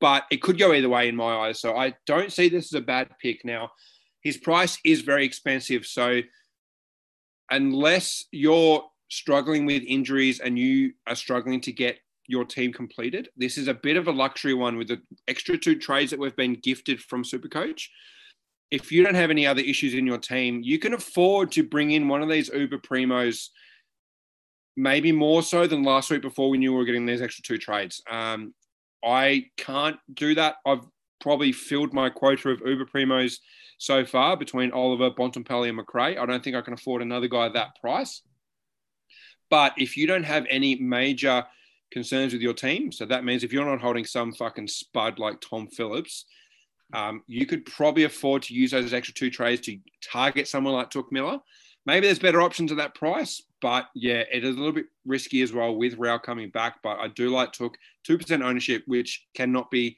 [0.00, 1.60] But it could go either way in my eyes.
[1.60, 3.44] So I don't see this as a bad pick.
[3.44, 3.70] Now,
[4.22, 5.86] his price is very expensive.
[5.86, 6.22] So
[7.50, 13.28] unless you're struggling with injuries and you are struggling to get your team completed.
[13.36, 16.36] This is a bit of a luxury one with the extra two trades that we've
[16.36, 17.88] been gifted from Supercoach.
[18.70, 21.90] If you don't have any other issues in your team, you can afford to bring
[21.90, 23.48] in one of these Uber Primos,
[24.76, 27.58] maybe more so than last week before we knew we were getting these extra two
[27.58, 28.00] trades.
[28.08, 28.54] Um,
[29.04, 30.56] I can't do that.
[30.64, 30.86] I've
[31.20, 33.38] probably filled my quota of Uber Primos
[33.80, 36.18] so far between Oliver, Bontempelli, and Macrae.
[36.18, 38.20] I don't think I can afford another guy at that price.
[39.48, 41.46] But if you don't have any major
[41.90, 42.92] concerns with your team.
[42.92, 46.26] So that means if you're not holding some fucking spud like Tom Phillips,
[46.92, 50.90] um, you could probably afford to use those extra two trades to target someone like
[50.90, 51.38] Touk Miller.
[51.86, 55.40] Maybe there's better options at that price, but yeah, it is a little bit risky
[55.40, 56.80] as well with Rowell coming back.
[56.82, 59.96] But I do like Touk 2% ownership, which cannot be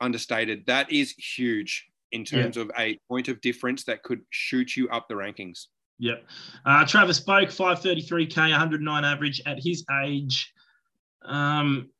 [0.00, 0.66] understated.
[0.66, 5.08] That is huge in terms of a point of difference that could shoot you up
[5.08, 5.66] the rankings.
[5.98, 6.24] Yep.
[6.64, 10.52] Uh, Travis Boak, 533k, 109 average at his age.
[11.24, 11.90] Um,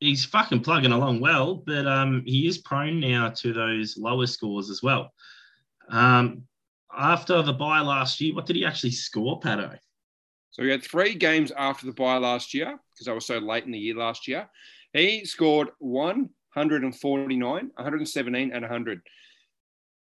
[0.00, 4.70] he's fucking plugging along well, but um, he is prone now to those lower scores
[4.70, 5.12] as well.
[5.90, 6.42] Um,
[6.96, 9.76] after the bye last year, what did he actually score, Pato?
[10.50, 13.64] So he had three games after the bye last year because I was so late
[13.64, 14.48] in the year last year.
[14.92, 19.00] He scored 149, 117, and 100.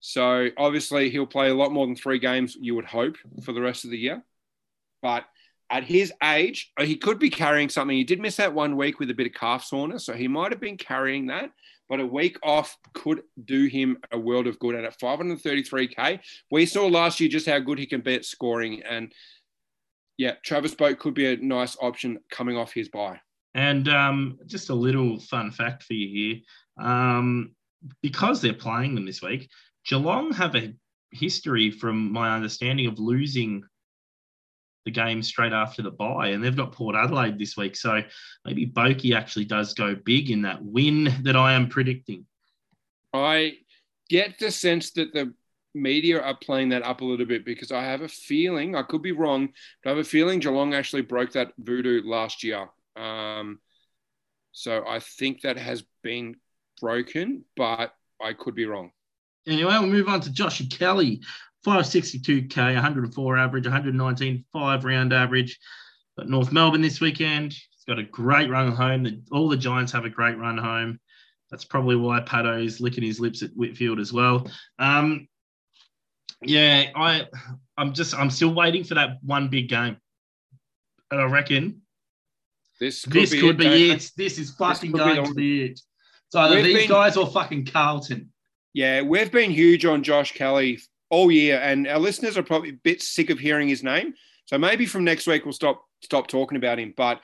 [0.07, 3.63] So obviously he'll play a lot more than three games, you would hope, for the
[3.63, 4.23] rest of the year.
[5.01, 5.25] But
[5.71, 7.97] at his age, uh, he could be carrying something.
[7.97, 10.53] He did miss that one week with a bit of calf soreness, so he might
[10.53, 11.53] have been carrying that.
[11.89, 14.75] But a week off could do him a world of good.
[14.75, 18.83] And at 533k, we saw last year just how good he can be at scoring.
[18.83, 19.11] And
[20.19, 23.21] yeah, Travis Boak could be a nice option coming off his bye.
[23.55, 26.43] And um, just a little fun fact for you
[26.77, 26.87] here.
[26.87, 27.55] Um,
[28.03, 29.49] because they're playing them this week,
[29.87, 30.75] Geelong have a
[31.11, 33.65] history, from my understanding, of losing
[34.85, 37.77] the game straight after the bye, and they've got Port Adelaide this week.
[37.77, 38.03] So
[38.45, 42.27] maybe Boki actually does go big in that win that I am predicting.
[43.13, 43.59] I
[44.09, 45.33] get the sense that the
[45.75, 49.03] media are playing that up a little bit because I have a feeling, I could
[49.03, 49.49] be wrong,
[49.83, 52.69] but I have a feeling Geelong actually broke that voodoo last year.
[52.97, 53.61] Um,
[54.53, 56.37] so I think that has been
[56.81, 58.93] broken, but I could be wrong.
[59.47, 61.21] Anyway, we'll move on to Joshua Kelly.
[61.67, 65.59] 562k, 104 average, 119 five round average.
[66.19, 67.53] Got North Melbourne this weekend.
[67.53, 69.23] He's got a great run home.
[69.33, 71.01] All the Giants have a great run home.
[71.51, 74.47] That's probably why Pato is licking his lips at Whitfield as well.
[74.79, 75.27] Um,
[76.43, 77.27] yeah, I,
[77.79, 79.97] I'm just, I'm still waiting for that one big game,
[81.11, 81.81] and I reckon
[82.79, 84.11] This could this be could it, be it.
[84.17, 85.81] This is fucking be going to be it.
[86.29, 88.31] So either We've these been- guys or fucking Carlton.
[88.75, 92.81] Yeah, we've been huge on Josh Kelly all year, and our listeners are probably a
[92.83, 94.15] bit sick of hearing his name.
[94.47, 96.93] So maybe from next week we'll stop stop talking about him.
[96.97, 97.21] But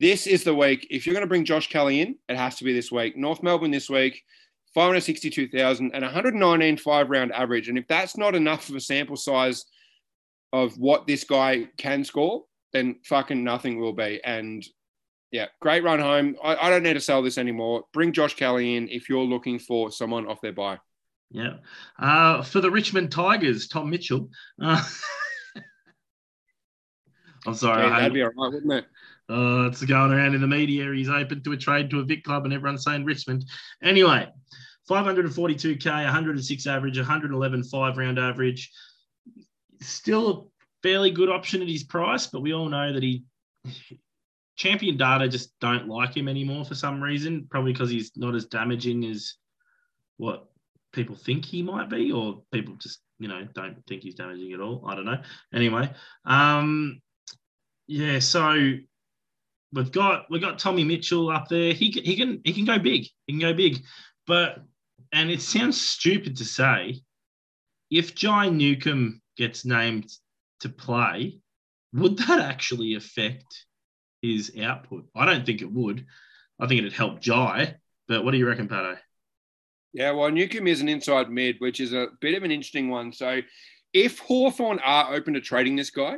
[0.00, 0.86] this is the week.
[0.90, 3.18] If you're going to bring Josh Kelly in, it has to be this week.
[3.18, 4.22] North Melbourne this week,
[4.74, 7.68] 562,000 and 119 five round average.
[7.68, 9.66] And if that's not enough of a sample size
[10.54, 14.20] of what this guy can score, then fucking nothing will be.
[14.24, 14.66] And
[15.30, 16.36] yeah, great run home.
[16.42, 17.84] I, I don't need to sell this anymore.
[17.92, 20.78] Bring Josh Kelly in if you're looking for someone off their bye.
[21.34, 21.54] Yeah.
[21.98, 24.30] Uh, for the Richmond Tigers, Tom Mitchell.
[24.62, 24.82] Uh,
[27.46, 27.82] I'm sorry.
[27.82, 28.84] Yeah, that'd be all right, wouldn't it?
[29.28, 30.92] Uh, it's going around in the media.
[30.92, 33.46] He's open to a trade to a Vic club, and everyone's saying Richmond.
[33.82, 34.28] Anyway,
[34.88, 38.70] 542k, 106 average, 111 five round average.
[39.80, 43.24] Still a fairly good option at his price, but we all know that he
[44.54, 47.48] champion data just don't like him anymore for some reason.
[47.50, 49.34] Probably because he's not as damaging as
[50.16, 50.46] what
[50.94, 54.60] people think he might be, or people just you know don't think he's damaging at
[54.60, 54.84] all.
[54.86, 55.20] I don't know.
[55.52, 55.90] Anyway,
[56.24, 57.00] um,
[57.86, 58.18] yeah.
[58.20, 58.74] So
[59.72, 61.72] we've got we've got Tommy Mitchell up there.
[61.72, 63.06] He he can he can go big.
[63.26, 63.82] He can go big,
[64.26, 64.62] but
[65.12, 67.00] and it sounds stupid to say,
[67.90, 70.10] if Jai Newcomb gets named
[70.60, 71.38] to play,
[71.92, 73.66] would that actually affect
[74.22, 75.06] his output?
[75.14, 76.06] I don't think it would.
[76.58, 77.76] I think it'd help Jai.
[78.08, 78.96] But what do you reckon, Pato?
[79.94, 83.12] Yeah, well, Newcomb is an inside mid, which is a bit of an interesting one.
[83.12, 83.40] So
[83.92, 86.16] if Hawthorn are open to trading this guy,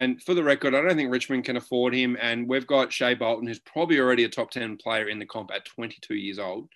[0.00, 2.16] and for the record, I don't think Richmond can afford him.
[2.20, 5.52] And we've got Shai Bolton, who's probably already a top 10 player in the comp
[5.54, 6.68] at 22 years old.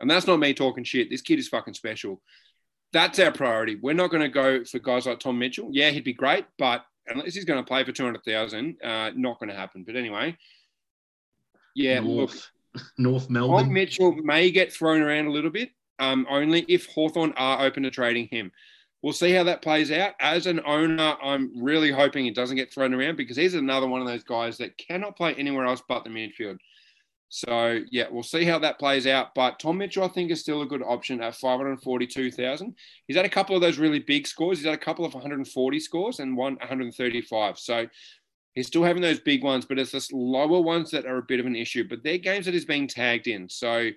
[0.00, 1.10] And that's not me talking shit.
[1.10, 2.22] This kid is fucking special.
[2.94, 3.76] That's our priority.
[3.76, 5.68] We're not going to go for guys like Tom Mitchell.
[5.72, 9.50] Yeah, he'd be great, but unless he's going to play for 200,000, uh, not going
[9.50, 9.84] to happen.
[9.84, 10.38] But anyway,
[11.74, 12.32] yeah, look,
[12.98, 13.64] North, Melbourne.
[13.64, 17.82] Tom Mitchell may get thrown around a little bit, um, only if Hawthorn are open
[17.84, 18.52] to trading him.
[19.02, 20.14] We'll see how that plays out.
[20.20, 24.00] As an owner, I'm really hoping he doesn't get thrown around because he's another one
[24.00, 26.58] of those guys that cannot play anywhere else but the midfield.
[27.28, 29.34] So yeah, we'll see how that plays out.
[29.34, 32.74] But Tom Mitchell, I think, is still a good option at 542,000.
[33.06, 34.58] He's had a couple of those really big scores.
[34.58, 37.58] He's had a couple of 140 scores and one 135.
[37.58, 37.86] So
[38.58, 41.40] he's still having those big ones, but it's the lower ones that are a bit
[41.40, 41.88] of an issue.
[41.88, 43.48] But they're games that he's being tagged in.
[43.48, 43.90] So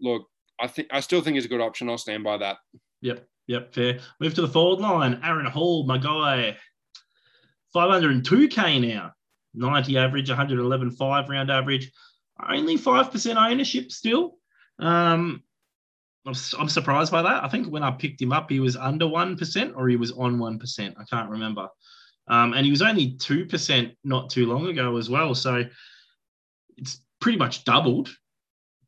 [0.00, 0.26] look,
[0.58, 1.88] I think I still think he's a good option.
[1.88, 2.56] I'll stand by that.
[3.02, 4.00] Yep, yep, fair.
[4.18, 5.20] Move to the forward line.
[5.22, 6.56] Aaron Hall, my guy.
[7.76, 9.12] 502k now.
[9.54, 11.90] 90 average, 111 five round average.
[12.48, 14.36] Only 5% ownership still.
[14.78, 15.42] Um,
[16.26, 17.44] I'm, I'm surprised by that.
[17.44, 20.38] I think when I picked him up, he was under 1% or he was on
[20.38, 20.94] 1%.
[20.96, 21.68] I can't remember.
[22.28, 25.34] Um, and he was only 2% not too long ago as well.
[25.34, 25.64] So
[26.76, 28.10] it's pretty much doubled,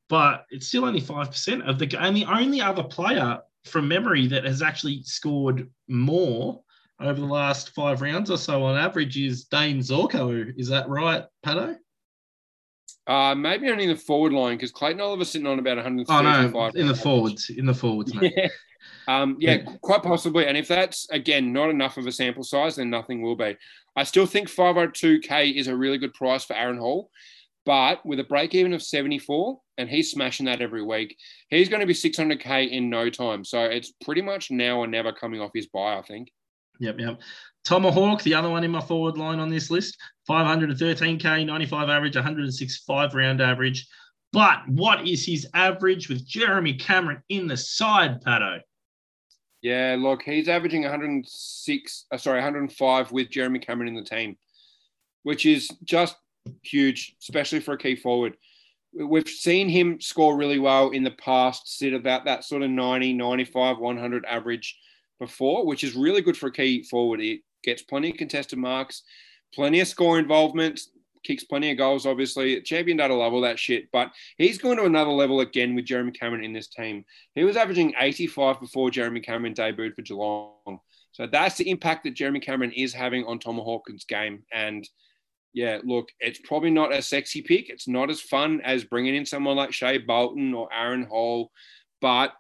[0.09, 1.97] but it's still only 5% of the.
[1.99, 6.61] And the only other player from memory that has actually scored more
[7.01, 10.53] over the last five rounds or so on average is Dayne Zorko.
[10.57, 11.77] Is that right, Pato?
[13.07, 16.75] Uh, maybe only in the forward line because Clayton Oliver's sitting on about Oh 135.
[16.75, 18.15] no, in the forwards, in the forwards.
[18.15, 18.33] mate.
[18.37, 18.49] Yeah.
[19.09, 19.77] Um, yeah, Yeah.
[19.81, 20.47] quite possibly.
[20.47, 23.57] And if that's again not enough of a sample size, then nothing will be.
[23.97, 27.11] I still think 502k is a really good price for Aaron Hall,
[27.67, 31.17] but with a break even of 74, and he's smashing that every week,
[31.49, 33.45] he's going to be 600k in no time.
[33.45, 35.97] So it's pretty much now or never coming off his buy.
[35.99, 36.31] I think.
[36.81, 37.21] Yep, yep.
[37.65, 42.79] Tomahawk, the other one in my forward line on this list, 513k, 95 average, 106
[42.87, 43.87] five round average.
[44.33, 48.61] But what is his average with Jeremy Cameron in the side, Pato?
[49.63, 54.37] Yeah, look, he's averaging 106, uh, sorry, 105 with Jeremy Cameron in the team,
[55.23, 56.17] which is just
[56.63, 58.37] huge, especially for a key forward.
[58.93, 63.13] We've seen him score really well in the past, sit about that sort of 90,
[63.13, 64.79] 95, 100 average
[65.19, 67.21] before, which is really good for a key forward.
[67.21, 69.03] He gets plenty of contested marks,
[69.55, 70.81] plenty of score involvement,
[71.25, 72.61] kicks plenty of goals, obviously.
[72.63, 76.13] Champion data love all that shit, but he's going to another level again with Jeremy
[76.13, 77.05] Cameron in this team.
[77.35, 80.79] He was averaging 85 before Jeremy Cameron debuted for Geelong.
[81.13, 84.45] So that's the impact that Jeremy Cameron is having on Tomahawk's game.
[84.53, 84.89] And
[85.53, 87.69] yeah, look, it's probably not a sexy pick.
[87.69, 91.51] It's not as fun as bringing in someone like Shai Bolton or Aaron Hall,
[92.01, 92.33] but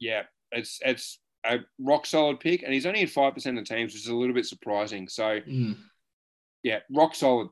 [0.00, 3.92] yeah, it's it's a rock solid pick, and he's only in five percent of teams,
[3.92, 5.08] which is a little bit surprising.
[5.08, 5.76] So Mm.
[6.64, 7.50] Yeah, rock solid.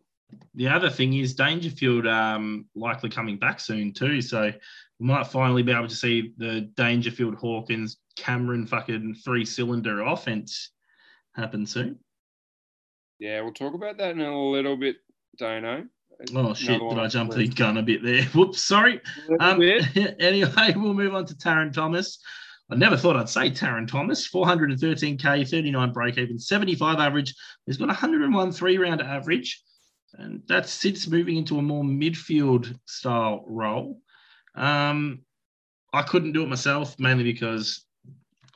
[0.54, 4.22] The other thing is Dangerfield um, likely coming back soon too.
[4.22, 4.50] So
[4.98, 10.70] we might finally be able to see the Dangerfield Hawkins Cameron fucking three cylinder offense
[11.34, 11.98] happen soon.
[13.18, 14.96] Yeah, we'll talk about that in a little bit,
[15.38, 15.86] Dano.
[16.34, 16.80] Oh shit!
[16.80, 18.22] Did I jump the gun a bit there?
[18.34, 19.00] Whoops, sorry.
[19.40, 19.60] Um,
[20.20, 22.18] anyway, we'll move on to Tarryn Thomas.
[22.70, 24.28] I never thought I'd say Tarryn Thomas.
[24.28, 27.34] 413k, 39 break even, 75 average.
[27.66, 29.62] He's got 101 three round average,
[30.14, 34.00] and that's since moving into a more midfield style role.
[34.54, 35.20] Um,
[35.92, 37.84] I couldn't do it myself, mainly because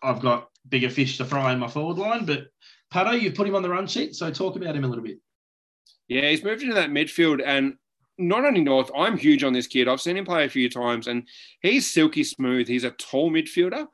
[0.02, 2.24] I've got bigger fish to fry in my forward line.
[2.24, 2.46] But
[2.92, 5.18] Pato, you've put him on the run sheet, so talk about him a little bit.
[6.08, 7.74] Yeah, he's moved into that midfield, and
[8.18, 8.90] not only North.
[8.96, 9.88] I'm huge on this kid.
[9.88, 11.28] I've seen him play a few times, and
[11.60, 12.68] he's silky smooth.
[12.68, 13.86] He's a tall midfielder,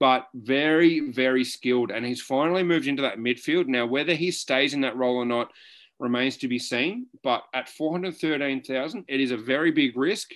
[0.00, 1.90] but very, very skilled.
[1.90, 3.66] And he's finally moved into that midfield.
[3.66, 5.50] Now, whether he stays in that role or not
[5.98, 7.06] remains to be seen.
[7.22, 10.30] But at 413,000, it is a very big risk.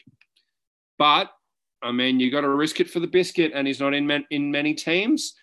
[0.99, 1.31] But
[1.83, 4.27] I mean, you got to risk it for the biscuit, and he's not in man-
[4.31, 5.35] in many teams.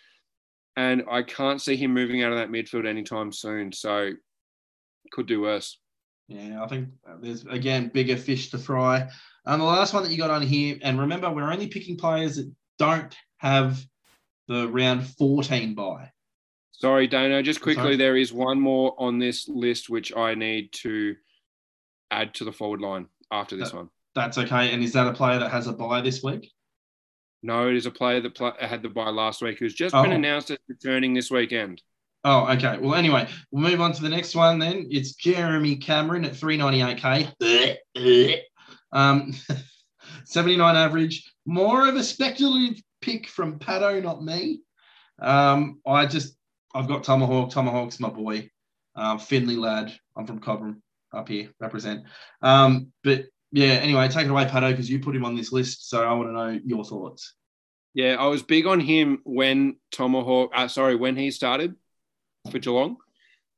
[0.78, 3.74] And I can't see him moving out of that midfield anytime soon.
[3.74, 4.12] So
[5.12, 5.78] could do worse.
[6.30, 6.89] Yeah, I think
[7.21, 9.09] there's again bigger fish to fry.
[9.45, 12.36] And the last one that you got on here, and remember, we're only picking players
[12.36, 13.84] that don't have
[14.47, 16.11] the round 14 buy.
[16.71, 17.41] Sorry, Dano.
[17.41, 17.95] Just quickly, Sorry.
[17.97, 21.15] there is one more on this list which I need to
[22.11, 23.89] add to the forward line after this Uh, one.
[24.13, 24.71] That's okay.
[24.71, 26.51] And is that a player that has a buy this week?
[27.41, 30.03] No, it is a player that pl- had the buy last week who's just Oh.
[30.03, 31.82] been announced as returning this weekend.
[32.26, 32.78] Oh, okay.
[32.80, 34.88] Well, anyway, we'll move on to the next one then.
[34.89, 37.78] It's Jeremy Cameron at 398k.
[38.91, 39.34] um,
[40.26, 41.32] 79 average.
[41.45, 44.59] More of a speculative pick from Pato, not me.
[45.22, 46.36] Um, I just,
[46.76, 47.51] I've got Tomahawk.
[47.51, 48.49] Tomahawk's my boy.
[48.95, 49.93] Um, Finley lad.
[50.17, 50.82] I'm from Cobram
[51.13, 52.03] up here, represent.
[52.41, 55.89] Um, but yeah, anyway, take it away, Pato, because you put him on this list.
[55.89, 57.34] So I want to know your thoughts.
[57.93, 61.76] Yeah, I was big on him when Tomahawk, uh, sorry, when he started
[62.50, 62.97] for Geelong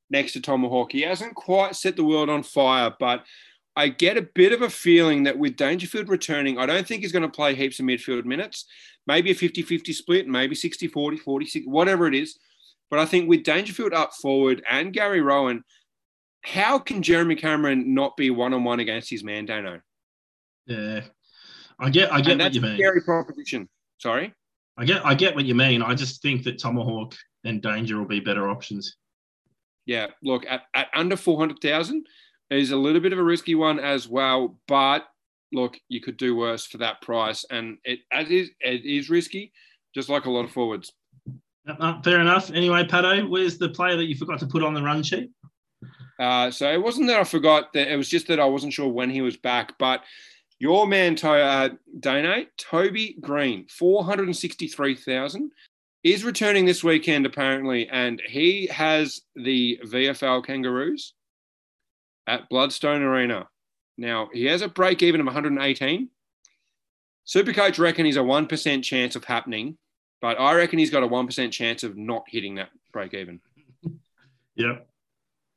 [0.10, 0.92] next to Tomahawk.
[0.92, 3.26] He hasn't quite set the world on fire, but
[3.76, 7.14] I get a bit of a feeling that with Dangerfield returning, I don't think he's
[7.14, 8.66] going to play heaps of midfield minutes.
[9.08, 12.38] Maybe a 50 50 split, maybe 60 40, 40 whatever it is.
[12.90, 15.64] But I think with Dangerfield up forward and Gary Rohan,
[16.44, 19.80] how can Jeremy Cameron not be one on one against his man, Dano?
[20.66, 21.02] Yeah,
[21.80, 22.76] I get, I get And what that's you a mean.
[22.76, 23.70] scary proposition.
[23.98, 24.34] Sorry.
[24.78, 25.82] I get, I get what you mean.
[25.82, 28.98] I just think that Tomahawk and danger will be better options.
[29.86, 32.06] Yeah, look, at, at under 400,000
[32.50, 35.06] is a little bit of a risky one as well, but
[35.52, 37.46] look, you could do worse for that price.
[37.50, 39.52] And it, it, is, it is risky,
[39.94, 40.92] just like a lot of forwards.
[41.68, 42.52] Uh, uh, fair enough.
[42.52, 45.32] Anyway, Pato, where's the player that you forgot to put on the run sheet?
[46.20, 48.88] Uh, so it wasn't that I forgot that it was just that I wasn't sure
[48.88, 49.74] when he was back.
[49.80, 50.04] But
[50.60, 51.70] your man, to- uh,
[52.00, 55.52] Dane, Toby Green, 463,000
[56.04, 61.14] is returning this weekend apparently, and he has the VFL Kangaroos
[62.28, 63.48] at Blundstone Arena.
[63.98, 66.10] Now he has a break even of one hundred and eighteen.
[67.28, 69.78] Supercoach reckon he's a one percent chance of happening,
[70.22, 73.40] but I reckon he's got a one percent chance of not hitting that break even
[74.56, 74.80] Yeah,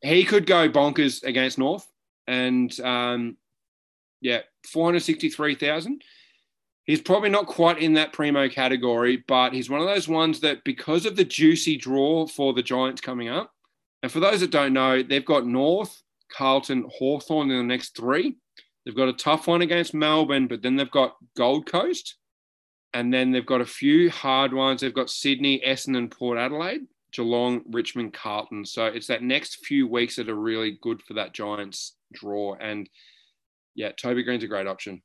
[0.03, 1.86] he could go bonkers against North,
[2.26, 3.36] and um,
[4.20, 4.40] yeah,
[4.70, 6.03] four hundred sixty-three thousand.
[6.85, 10.64] He's probably not quite in that primo category, but he's one of those ones that
[10.64, 13.53] because of the juicy draw for the Giants coming up,
[14.03, 18.37] and for those that don't know, they've got North, Carlton, Hawthorn in the next three.
[18.85, 22.16] They've got a tough one against Melbourne, but then they've got Gold Coast,
[22.93, 24.82] and then they've got a few hard ones.
[24.82, 26.82] They've got Sydney, Essendon, and Port Adelaide.
[27.14, 28.66] Geelong, Richmond, Carlton.
[28.66, 32.57] So it's that next few weeks that are really good for that Giants draw.
[32.57, 32.89] And
[33.74, 35.01] yeah, Toby Green's a great option.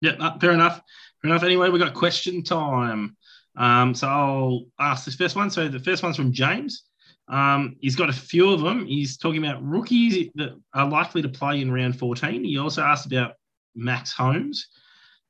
[0.00, 0.80] Yeah, fair enough.
[1.22, 1.42] Fair enough.
[1.42, 3.16] Anyway, we've got question time.
[3.56, 5.50] Um, so I'll ask this first one.
[5.50, 6.84] So the first one's from James.
[7.28, 8.86] Um, he's got a few of them.
[8.86, 12.44] He's talking about rookies that are likely to play in round 14.
[12.44, 13.34] He also asked about
[13.74, 14.68] Max Holmes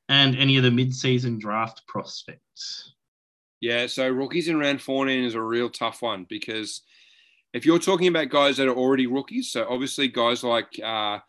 [0.09, 2.93] and any of the mid-season draft prospects.
[3.59, 6.81] Yeah, so rookies in round 14 is a real tough one because
[7.53, 11.19] if you're talking about guys that are already rookies, so obviously guys like uh,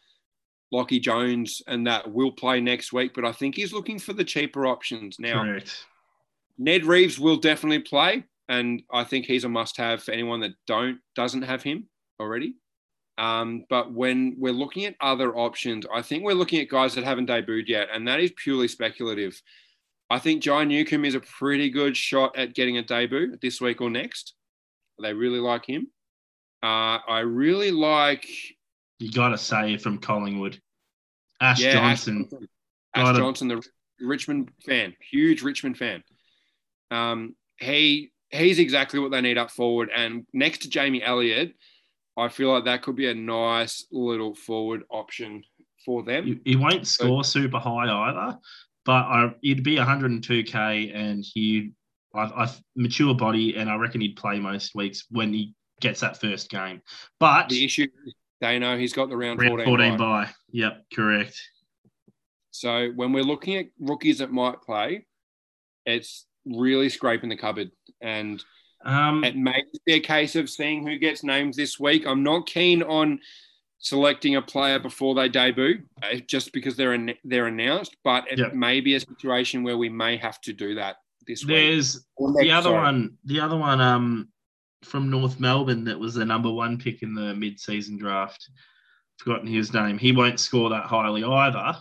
[0.72, 4.24] Lachie Jones and that will play next week, but I think he's looking for the
[4.24, 5.42] cheaper options now.
[5.42, 5.86] Correct.
[6.58, 10.98] Ned Reeves will definitely play, and I think he's a must-have for anyone that don't
[11.14, 11.88] doesn't have him
[12.20, 12.54] already.
[13.18, 17.04] Um, but when we're looking at other options, I think we're looking at guys that
[17.04, 19.40] haven't debuted yet, and that is purely speculative.
[20.08, 23.80] I think Jai Newcomb is a pretty good shot at getting a debut this week
[23.80, 24.34] or next.
[25.00, 25.88] They really like him.
[26.62, 28.26] Uh, I really like
[29.02, 30.60] You got to say from Collingwood,
[31.40, 32.24] Ash yeah, Johnson.
[32.24, 32.48] Ash Johnson,
[32.94, 33.62] Ash Johnson, the
[34.00, 36.04] Richmond fan, huge Richmond fan.
[36.92, 39.90] Um, he he's exactly what they need up forward.
[39.94, 41.54] And next to Jamie Elliott,
[42.16, 45.42] I feel like that could be a nice little forward option
[45.84, 46.24] for them.
[46.24, 48.38] He, he won't score super high either,
[48.84, 51.72] but I, he'd be 102k and he,
[52.14, 56.20] I, I mature body, and I reckon he'd play most weeks when he gets that
[56.20, 56.82] first game.
[57.18, 57.88] But The issue,
[58.42, 60.24] they know he's got the round, round 14, 14 bye.
[60.24, 60.30] by.
[60.50, 61.40] Yep, correct.
[62.50, 65.06] So when we're looking at rookies that might play,
[65.86, 67.70] it's really scraping the cupboard.
[68.02, 68.44] And
[68.84, 72.04] Um, It may be a case of seeing who gets names this week.
[72.04, 73.20] I'm not keen on
[73.78, 77.96] selecting a player before they debut, uh, just because they're an, they're announced.
[78.02, 78.48] But it Yeah.
[78.52, 80.96] may be a situation where we may have to do that
[81.28, 81.54] this week.
[81.54, 82.04] There's
[82.40, 82.82] the other sorry.
[82.82, 84.32] one, the other one, um,
[84.84, 88.48] from North Melbourne that was the number one pick in the mid-season draft.
[89.18, 89.98] Forgotten his name.
[89.98, 91.76] He won't score that highly either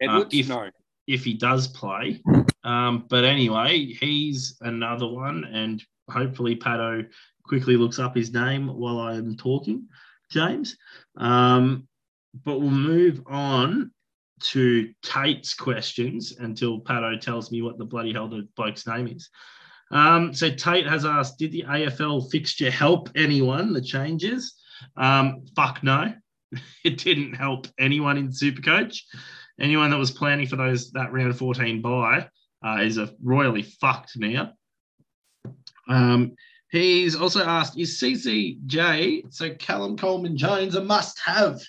[0.00, 0.34] Edwards?
[0.34, 0.70] if- no.
[1.06, 2.22] if he does play.
[2.64, 7.06] Um, but anyway, he's another one, and hopefully Pato
[7.44, 9.88] quickly looks up his name while I'm talking,
[10.30, 10.76] James.
[11.16, 11.88] Um,
[12.44, 13.90] but we'll move on
[14.40, 19.28] to Tate's questions until Pato tells me what the bloody hell the bloke's name is.
[19.90, 24.54] Um, so Tate has asked, did the AFL fixture help anyone, the changes?
[24.96, 26.14] Um, fuck no.
[26.84, 29.02] It didn't help anyone in Supercoach.
[29.60, 32.28] Anyone that was planning for those that round 14 buy
[32.66, 34.52] uh, is a royally fucked now.
[35.88, 36.32] Um,
[36.70, 41.60] he's also asked, is CCJ, so Callum Coleman Jones, a must have?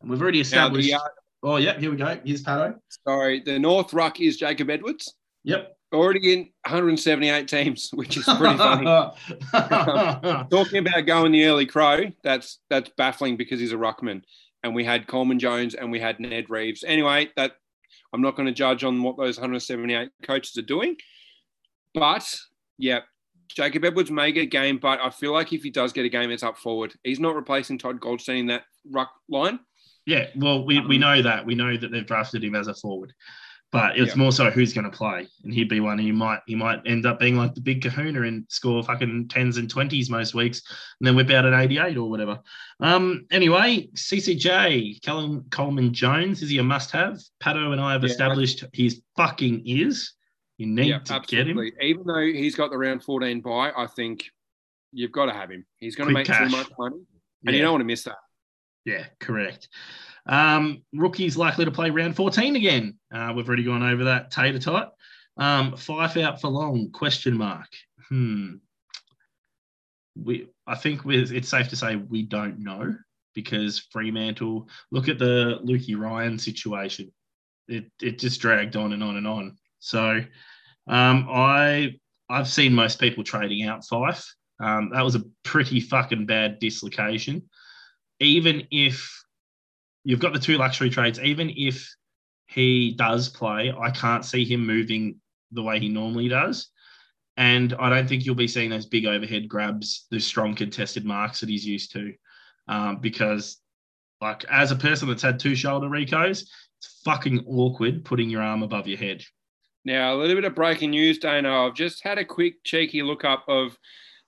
[0.00, 0.88] And we've already Now, established.
[0.88, 1.00] the, uh,
[1.42, 2.18] oh, yeah, here we go.
[2.24, 2.76] Here's Pato.
[3.06, 5.14] sorry, the North Ruck is Jacob Edwards.
[5.42, 5.73] Yep.
[5.94, 8.86] Already in 178 teams, which is pretty funny.
[9.54, 14.22] Um, talking about going the early crow, that's that's baffling because he's a ruckman,
[14.62, 16.84] and we had Coleman Jones and we had Ned Reeves.
[16.84, 17.52] Anyway, that
[18.12, 20.96] I'm not going to judge on what those 178 coaches are doing,
[21.94, 22.28] but
[22.78, 23.00] yeah,
[23.48, 26.08] Jacob Edwards may get a game, but I feel like if he does get a
[26.08, 26.94] game, it's up forward.
[27.02, 29.60] He's not replacing Todd Goldstein in that ruck line.
[30.06, 31.46] yeah, well, we, we um, know that.
[31.46, 33.12] We know that they've drafted him as a forward.
[33.74, 34.22] But it's Yeah.
[34.22, 35.98] more so who's going to play, and he'd be one.
[35.98, 39.56] He might he might end up being like the big Kahuna and score fucking tens
[39.56, 40.62] and twenties most weeks,
[41.00, 42.38] and then whip out an eighty-eight or whatever.
[42.78, 43.26] Um.
[43.32, 47.18] Anyway, CCJ Callum Coleman Jones is he a must-have?
[47.42, 48.10] Pato and I have Yeah.
[48.10, 50.12] established he's fucking is.
[50.56, 51.58] You need yeah, to get him.
[51.82, 54.30] Even though he's got the round 14 buy, I think
[54.92, 55.66] you've got to have him.
[55.78, 56.48] He's going to make cash.
[56.48, 56.98] too much money,
[57.44, 58.18] and you don't want to miss that.
[58.84, 59.68] Yeah, correct.
[60.26, 62.98] Um, rookie's likely to play round 14 again.
[63.14, 64.94] Uh, we've already gone over that tater tot.
[65.36, 66.90] Um, Fyfe out for long?
[66.92, 67.68] Question mark.
[68.08, 68.56] Hmm.
[70.16, 72.94] We, I think it's safe to say we don't know
[73.34, 74.68] because Fremantle.
[74.90, 77.12] Look at the Lukey Ryan situation.
[77.66, 79.56] It it just dragged on and on and on.
[79.80, 80.20] So,
[80.86, 81.96] um, I
[82.28, 84.24] I've seen most people trading out Fyfe.
[84.60, 87.42] Um, that was a pretty fucking bad dislocation.
[88.20, 89.23] Even if
[90.04, 91.92] you've got the two luxury trades, even if
[92.46, 95.16] he does play, I can't see him moving
[95.50, 96.68] the way he normally does.
[97.36, 101.40] And I don't think you'll be seeing those big overhead grabs, those strong contested marks
[101.40, 102.12] that he's used to.
[102.68, 103.60] Um, because,
[104.20, 106.42] like, as a person that's had two shoulder recos,
[106.78, 109.24] it's fucking awkward putting your arm above your head.
[109.84, 111.66] Now, a little bit of breaking news, Dana.
[111.66, 113.76] I've just had a quick cheeky look up of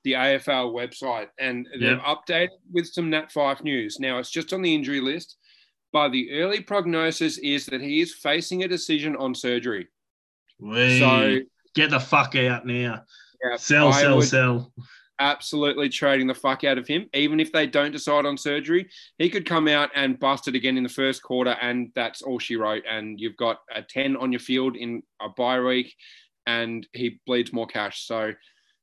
[0.05, 2.15] the AFL website and they've Yeah.
[2.15, 3.99] updated with some Nat Fyfe news.
[3.99, 5.39] Now, it's just on the injury list,
[5.97, 9.89] but the early prognosis is that he is facing a decision on surgery.
[10.61, 10.99] Wee.
[10.99, 11.39] So,
[11.75, 13.03] get the fuck out now.
[13.43, 14.73] yeah, Sell, I sell, sell.
[15.21, 17.09] absolutely trading the fuck out of him.
[17.15, 20.77] Even if they don't decide on surgery, he could come out and bust it again
[20.77, 22.83] in the first quarter, and that's all she wrote.
[22.87, 25.95] And you've got a 10 on your field in a bye week,
[26.47, 28.03] and he bleeds more cash.
[28.07, 28.35] So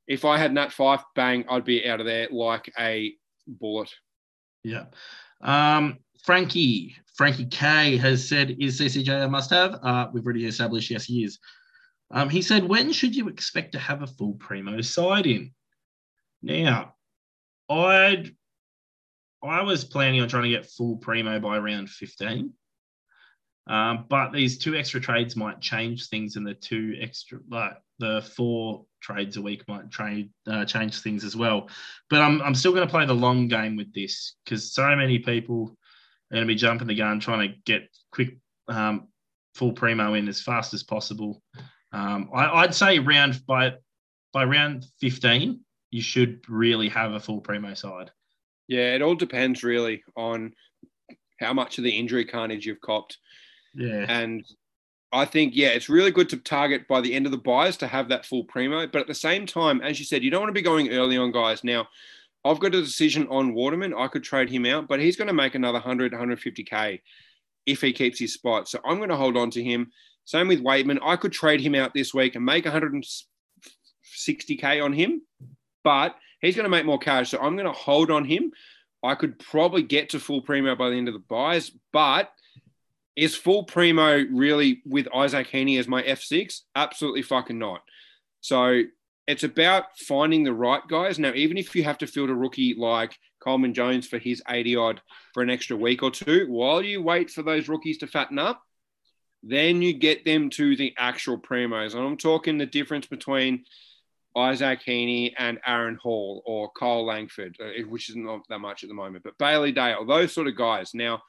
[0.07, 3.13] if I had Nat Fyfe, bang, I'd be out of there like a
[3.45, 3.91] bullet.
[4.63, 4.85] Yeah.
[5.41, 9.79] Um, Frankie, Frankie K has said, is CCJ a must have?
[9.83, 11.39] Uh, we've already established, yes, he is.
[12.11, 15.51] Um, he said, when should you expect to have a full primo side in?
[16.41, 16.95] Now,
[17.69, 18.35] I'd
[19.43, 22.53] I was planning on trying to get full primo by round 15.
[23.67, 28.21] Um, but these two extra trades might change things, and the two extra, like the
[28.35, 31.69] four trades a week, might trade uh, change things as well.
[32.09, 35.19] But I'm I'm still going to play the long game with this because so many
[35.19, 35.77] people
[36.33, 39.07] going to be jumping the gun trying to get quick um,
[39.55, 41.41] full primo in as fast as possible.
[41.91, 43.73] Um, I, I'd say round by
[44.33, 45.59] by round 15,
[45.91, 48.09] you should really have a full primo side.
[48.67, 50.53] Yeah, it all depends really on
[51.39, 53.19] how much of the injury carnage you've copped.
[53.75, 54.43] Yeah, And
[55.11, 57.87] I think, yeah, it's really good to target by the end of the buys to
[57.87, 58.87] have that full primo.
[58.87, 61.17] But at the same time, as you said, you don't want to be going early
[61.17, 61.63] on guys.
[61.63, 61.87] Now,
[62.45, 63.93] I've got a decision on Waterman.
[63.93, 67.01] I could trade him out, but he's going to make another 100, 150K
[67.65, 68.67] if he keeps his spot.
[68.67, 69.91] So I'm going to hold on to him.
[70.25, 70.99] Same with Waitman.
[71.01, 75.21] I could trade him out this week and make 160K on him,
[75.83, 77.31] but he's going to make more cash.
[77.31, 78.51] So I'm going to hold on him.
[79.03, 82.31] I could probably get to full primo by the end of the buys, but
[83.15, 86.61] is full primo really with Isaac Heaney as my F6?
[86.75, 87.81] Absolutely fucking not.
[88.41, 88.83] So
[89.27, 91.17] it's about finding the right guys.
[91.19, 94.75] Now, even if you have to field a rookie like Coleman Jones for his 80
[94.75, 95.01] odd
[95.33, 98.61] for an extra week or two, while you wait for those rookies to fatten up,
[99.45, 101.93] Then you get them to the actual primos.
[101.93, 103.65] And I'm talking the difference between
[104.37, 108.89] Isaac Heaney and Aaron Hall or Kyle Langford, uh, which is not that much at
[108.89, 110.93] the moment, but Bailey Dale, those sort of guys.
[110.93, 111.21] Now,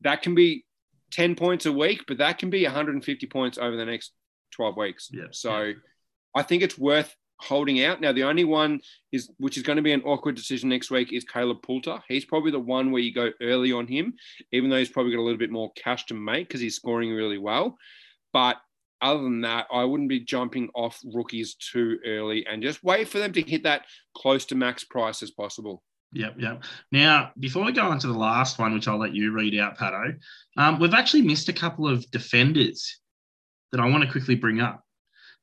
[0.00, 0.64] that can be
[1.12, 4.10] 10 points a week, but that can be 150 points over the next
[4.50, 5.08] 12 weeks.
[5.12, 5.26] Yeah.
[5.30, 5.72] So
[6.36, 8.00] I think it's worth holding out.
[8.00, 8.80] Now, the only one
[9.12, 11.98] is, which is going to be an awkward decision next week, is Caleb Poulter.
[12.08, 14.14] He's probably the one where you go early on him,
[14.52, 17.10] even though he's probably got a little bit more cash to make because he's scoring
[17.10, 17.76] really well.
[18.32, 18.56] But
[19.02, 23.18] other than that, I wouldn't be jumping off rookies too early and just wait for
[23.18, 25.82] them to hit that close to max price as possible.
[26.12, 26.64] Yep, yep.
[26.92, 29.76] Now, before we go on to the last one, which I'll let you read out,
[29.76, 30.16] Pato,
[30.56, 33.00] um, we've actually missed a couple of defenders
[33.72, 34.85] that I want to quickly bring up.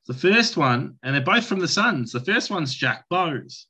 [0.06, 2.12] The first one, and they're both from the Suns.
[2.12, 3.66] The first one's Jack Bowes.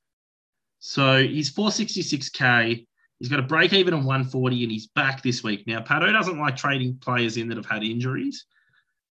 [0.80, 2.86] So he's 466k.
[3.18, 5.64] He's got a break even of 140 and he's back this week.
[5.66, 8.44] Now, Pato doesn't like trading players in that have had injuries.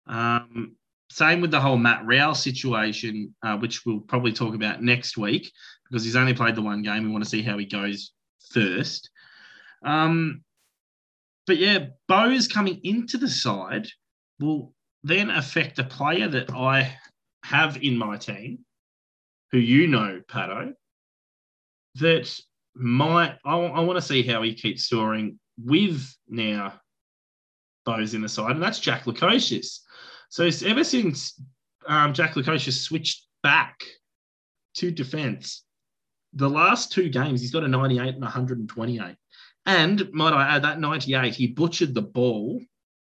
[0.07, 0.77] Um,
[1.11, 5.53] same with the whole Matt Rowell situation, uh, which we'll probably talk about next week
[5.89, 7.05] because he's only played the one game.
[7.05, 8.13] We want to see how he goes
[8.51, 9.11] first.
[9.85, 10.43] Um,
[11.47, 13.87] but yeah, Bowes coming into the side
[14.41, 14.73] will
[15.05, 16.97] then affect a player that I
[17.45, 18.61] have in my team,
[19.51, 20.73] who you know, Pato,
[21.97, 22.41] that
[22.75, 26.75] might, I, I want to see how he keeps scoring with now
[27.85, 29.81] those in the side, and that's Jack Lukosius.
[30.29, 31.41] So ever since
[31.87, 33.83] um, Jack Lukosius switched back
[34.77, 35.65] to defence,
[36.33, 39.17] the last two games he's got a 98 and 128.
[39.67, 42.61] And might I add that 98, he butchered the ball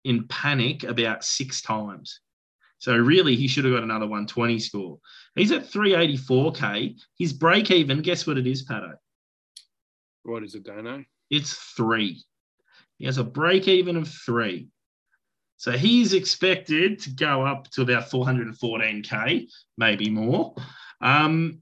[0.05, 2.21] in panic about six times.
[2.83, 4.99] So really, he should have got another 120 score.
[5.37, 7.01] He's at 384k.
[7.17, 8.95] His break even, guess what it is, Pato?
[10.25, 11.05] What is it, Dano?
[11.31, 12.25] It's three.
[12.99, 14.67] He has a break even of three.
[15.59, 19.47] So he's expected to go up to about 414k,
[19.79, 20.57] maybe more.
[21.01, 21.61] Um,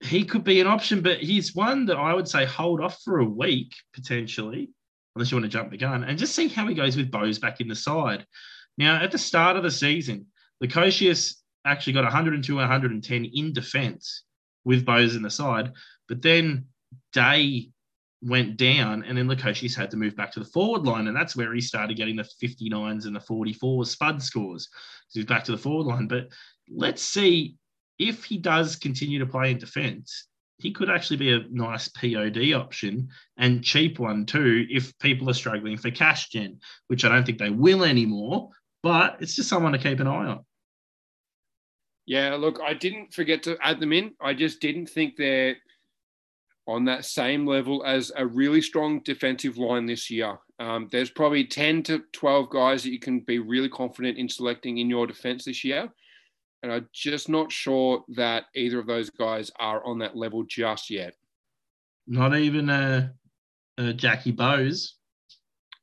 [0.00, 3.20] he could be an option, but he's one that I would say hold off for
[3.20, 4.68] a week potentially,
[5.16, 7.38] unless you want to jump the gun, and just see how he goes with Bowes
[7.38, 8.26] back in the side.
[8.82, 10.26] Now, at the start of the season,
[10.60, 14.24] Lukosius actually got 102 110 in defence
[14.64, 15.70] with Bowes in the side,
[16.08, 16.66] but then
[17.12, 17.70] Day
[18.22, 21.36] went down, and then Lukosius had to move back to the forward line, and that's
[21.36, 24.68] where he started getting the 59s and the 44 spud scores.
[25.10, 26.08] So he's back to the forward line.
[26.08, 26.30] But
[26.68, 27.54] let's see
[28.00, 30.26] if he does continue to play in defence,
[30.58, 35.34] he could actually be a nice POD option and cheap one too if people are
[35.34, 36.58] struggling for cash gen,
[36.88, 38.50] which I don't think they will anymore.
[38.82, 40.44] But it's just someone to keep an eye on.
[42.06, 44.12] Yeah, look, I didn't forget to add them in.
[44.20, 45.56] I just didn't think they're
[46.66, 50.38] on that same level as a really strong defensive line this year.
[50.58, 54.78] Um, there's probably 10 to 12 guys that you can be really confident in selecting
[54.78, 55.88] in your defense this year.
[56.62, 60.90] And I'm just not sure that either of those guys are on that level just
[60.90, 61.14] yet.
[62.06, 63.12] Not even a,
[63.78, 64.94] a Jackie Bowes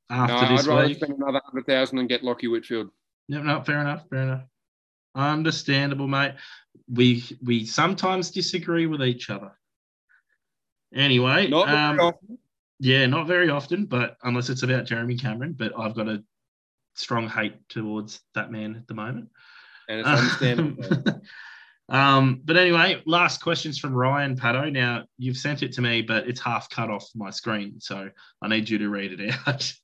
[0.10, 0.98] after no, this I'd rather week.
[0.98, 2.90] spend another 100000 and get Lachie Whitfield.
[3.28, 4.44] Yep, no, fair enough, fair enough.
[5.16, 6.34] Understandable, mate.
[6.92, 9.52] We we sometimes disagree with each other.
[10.94, 12.38] Anyway, Not very um, often.
[12.80, 16.24] yeah, not very often, but unless it's about Jeremy Cameron, but I've got a
[16.96, 19.30] strong hate towards that man at the moment.
[19.88, 21.22] and it's understandable.
[21.90, 24.72] um, but anyway, last questions from Ryan Pato.
[24.72, 28.10] Now you've sent it to me, but it's half cut off my screen, so
[28.42, 29.74] I need you to read it out.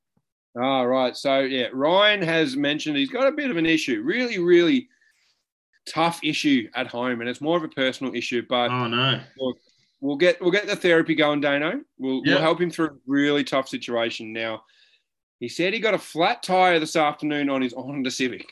[0.59, 1.15] All right.
[1.15, 4.87] So yeah, Ryan has mentioned he's got a bit of an issue, really, really
[5.85, 8.43] tough issue at home, and it's more of a personal issue.
[8.47, 9.21] But oh no,
[10.01, 11.81] we'll get we'll get the therapy going, Dano.
[11.97, 12.35] We'll Yeah.
[12.35, 14.31] we'll help him through a really tough situation.
[14.31, 14.63] Now,
[15.39, 18.47] he said he got a flat tire this afternoon on his Honda Civic,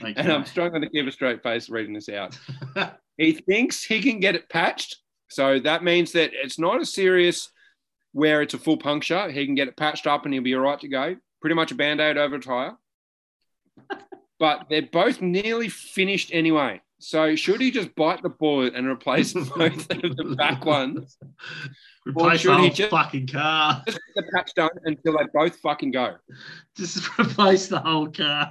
[0.00, 0.14] okay.
[0.16, 2.38] and I'm struggling to keep a straight face reading this out.
[3.18, 4.96] he thinks he can get it patched,
[5.28, 7.50] so that means that it's not as serious
[8.16, 9.30] where it's a full puncture.
[9.30, 11.16] He can get it patched up, and he'll be all right to go.
[11.42, 12.74] Pretty much a band aid over a tire.
[14.38, 16.80] but they're both nearly finished anyway.
[16.98, 21.18] So should he just bite the bullet and replace both of the back ones?
[22.06, 23.82] replace the whole just- fucking car.
[23.86, 26.14] Just get the patch done until they both fucking go.
[26.74, 28.50] Just replace the whole car.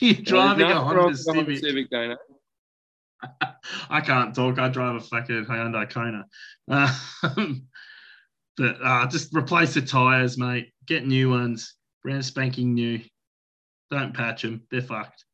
[0.00, 1.58] You're driving a There's Honda with the Honda Civic.
[1.58, 2.16] Civic, Dana.
[3.90, 4.58] I can't talk.
[4.58, 6.26] I drive a fucking Hyundai Kona.
[6.68, 7.66] Um,
[8.56, 10.72] but uh, just replace the tires, mate.
[10.86, 11.74] Get new ones.
[12.02, 13.00] Brand spanking new.
[13.90, 14.62] Don't patch them.
[14.70, 15.24] They're fucked.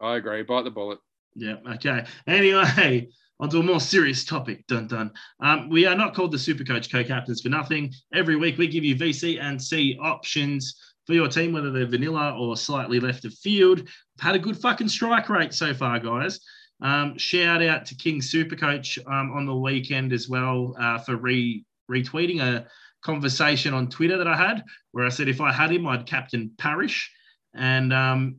[0.00, 0.42] I agree.
[0.42, 0.98] Bite the bullet.
[1.34, 1.56] Yeah.
[1.74, 2.04] Okay.
[2.26, 3.08] Anyway,
[3.40, 4.66] onto a more serious topic.
[4.66, 5.12] Dun dun.
[5.40, 7.92] Um, we are not called the Supercoach co-captains for nothing.
[8.12, 10.76] Every week we give you VC and C options
[11.06, 13.80] for your team, whether they're vanilla or slightly left of field.
[13.80, 16.40] We've Had a good fucking strike rate so far, guys.
[16.80, 21.64] Um, shout out to King Supercoach um, on the weekend as well uh, for re
[21.90, 22.66] retweeting a
[23.02, 26.50] conversation on Twitter that I had where I said if I had him, I'd captain
[26.58, 27.10] Parish.
[27.54, 28.36] And um,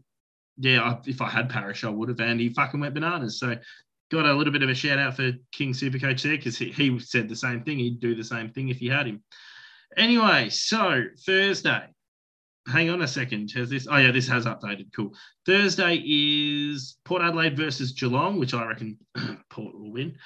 [0.58, 2.20] yeah, if I had Parish, I would have.
[2.20, 3.40] And he fucking went bananas.
[3.40, 3.56] So
[4.12, 7.00] got a little bit of a shout out for King Supercoach there because he, he
[7.00, 7.80] said the same thing.
[7.80, 9.24] He'd do the same thing if he had him.
[9.98, 11.88] Anyway, so Thursday.
[12.68, 13.51] Hang on a second.
[13.51, 13.88] Has this?
[13.89, 14.91] Oh yeah, this has updated.
[14.95, 15.13] Cool.
[15.45, 18.97] Thursday is Port Adelaide versus Geelong, which I reckon
[19.49, 20.18] Port will win.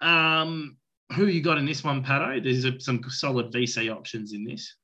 [0.00, 0.76] Um,
[1.16, 2.42] who you got in this one, Pato?
[2.42, 4.74] There's a, some solid VC options in this.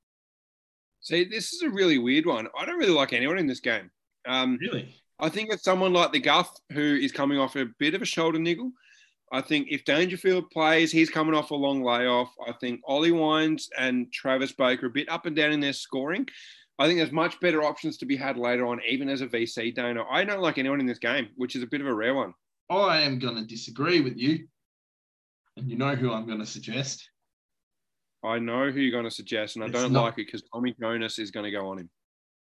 [1.00, 2.48] See, this is a really weird one.
[2.58, 3.90] I don't really like anyone in this game.
[4.26, 4.94] Um, Really?
[5.18, 8.06] I think it's someone like the Guff who is coming off a bit of a
[8.06, 8.72] shoulder niggle.
[9.32, 12.34] I think if Dangerfield plays, he's coming off a long layoff.
[12.46, 15.72] I think Ollie Wines and Travis Boak are a bit up and down in their
[15.72, 16.26] scoring.
[16.80, 19.74] I think there's much better options to be had later on, even as a VC
[19.74, 20.04] donor.
[20.10, 22.32] I don't like anyone in this game, which is a bit of a rare one.
[22.70, 24.46] I am going to disagree with you.
[25.58, 27.06] And you know who I'm going to suggest?
[28.24, 30.42] I know who you're going to suggest, and I It's don't not- like it because
[30.54, 31.90] Tommy Jonas is going to go on him.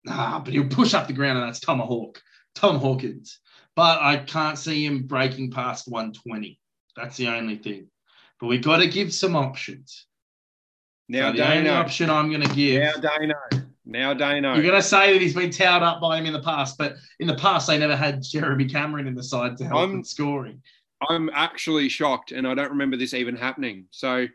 [0.08, 2.22] Ah, but he'll push up the ground, and that's Tomahawk,
[2.56, 3.40] Tom Hawkins.
[3.76, 6.58] But I can't see him breaking past 120.
[6.96, 7.88] That's the only thing.
[8.40, 10.06] But we've got to give some options.
[11.10, 12.82] Now, So the only option I'm going to give.
[12.82, 13.36] Now, Dano.
[13.90, 14.54] Now, Dano.
[14.54, 16.98] You're going to say that he's been towed up by him in the past, but
[17.20, 20.08] in the past they never had Jeremy Cameron in the side to help I'm- with
[20.08, 20.62] scoring.
[21.10, 23.86] I'm actually shocked, and I don't remember this even happening.
[23.90, 24.28] So,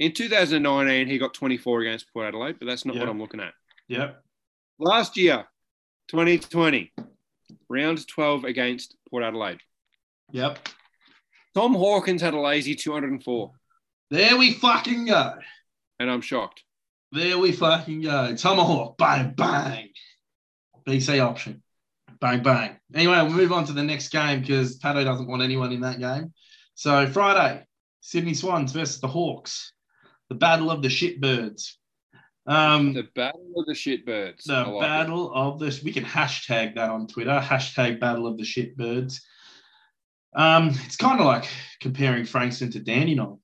[0.00, 3.54] in 2019, he got 24 against Port Adelaide, but that's not what I'm looking at.
[3.86, 4.20] Yep.
[4.80, 5.46] Last year,
[6.08, 6.92] 2020,
[7.68, 9.60] round 12 against Port Adelaide.
[10.32, 10.58] Yep.
[11.54, 13.52] Tom Hawkins had a lazy 204,
[14.10, 15.34] There we fucking go.
[16.00, 16.64] and I'm shocked.
[17.12, 18.34] There we fucking go.
[18.34, 18.96] Tomahawk.
[18.96, 19.90] Bang, bang.
[20.86, 21.62] VC option.
[22.20, 22.76] Bang, bang.
[22.94, 25.98] Anyway, we'll move on to the next game because Pato doesn't want anyone in that
[26.00, 26.32] game.
[26.74, 27.66] So, Friday,
[28.00, 29.72] Sydney Swans versus the Hawks.
[30.28, 31.72] The battle of the shitbirds.
[32.46, 34.44] Um, The battle of the shitbirds.
[34.44, 34.80] the like it.
[34.80, 37.38] battle of the we can hashtag that on Twitter.
[37.44, 39.20] Hashtag battle of the shitbirds.
[40.34, 41.44] Um, it's kind of like
[41.80, 43.38] comparing Frankston to Dandenong,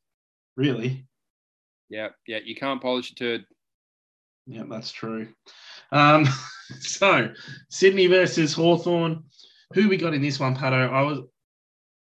[0.56, 1.06] really.
[1.90, 2.38] Yeah, yeah.
[2.44, 3.44] You can't polish a turd.
[4.48, 5.28] Yeah, that's true.
[5.92, 6.26] Um,
[6.80, 7.30] so
[7.68, 9.24] Sydney versus Hawthorn.
[9.74, 10.90] Who we got in this one, Pato?
[10.90, 11.20] I was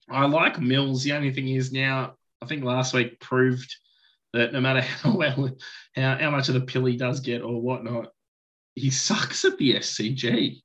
[0.09, 1.03] I like Mills.
[1.03, 3.75] The only thing is now, I think last week proved
[4.35, 5.51] that no matter how well
[5.95, 8.09] how, how much of the pill he does get or whatnot,
[8.75, 10.61] he sucks at the SCG.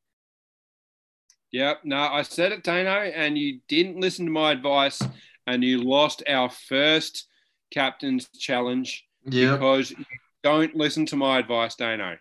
[1.53, 1.79] Yep.
[1.85, 5.01] No, I said it, Dano, and you didn't listen to my advice,
[5.47, 7.27] and you lost our first
[7.71, 9.53] captain's challenge Yeah.
[9.53, 10.05] because you
[10.43, 12.17] don't listen to my advice, Dano.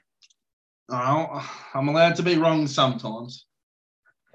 [0.90, 3.46] Oh, I'm allowed to be wrong sometimes.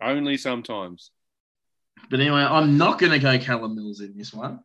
[0.01, 1.11] Only sometimes.
[2.09, 4.59] But anyway, I'm not going to go Callum Mills in this one.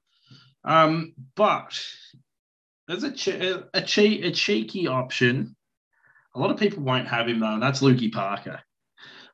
[0.65, 1.79] Um, but
[2.87, 5.57] there's a, che- a, che- a cheeky option.
[6.35, 8.61] A lot of people won't have him though, and that's Lukey Parker.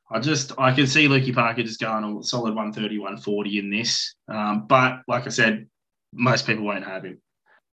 [0.09, 4.15] I just I can see Lukey Parker just going a solid 130, 140 in this.
[4.29, 5.67] Um, but like I said,
[6.13, 7.21] most people won't have him.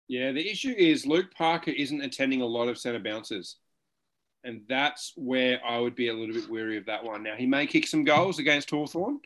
[0.07, 3.57] Yeah, the issue is Luke Parker isn't attending a lot of centre bounces.
[4.43, 7.23] And that's where I would be a little bit weary of that one.
[7.23, 9.19] Now, he may kick some goals against Hawthorn,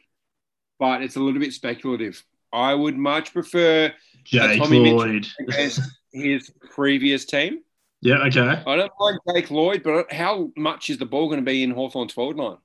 [0.80, 2.24] but it's a little bit speculative.
[2.52, 4.98] I would much prefer Jake Tommy Mitchell.
[4.98, 5.28] Lloyd.
[5.40, 7.60] against his previous team.
[8.02, 8.64] Yeah, okay.
[8.66, 11.72] I don't mind Jake Lloyd, but how much is the ball going to be in
[11.72, 12.58] Hawthorn's forward line?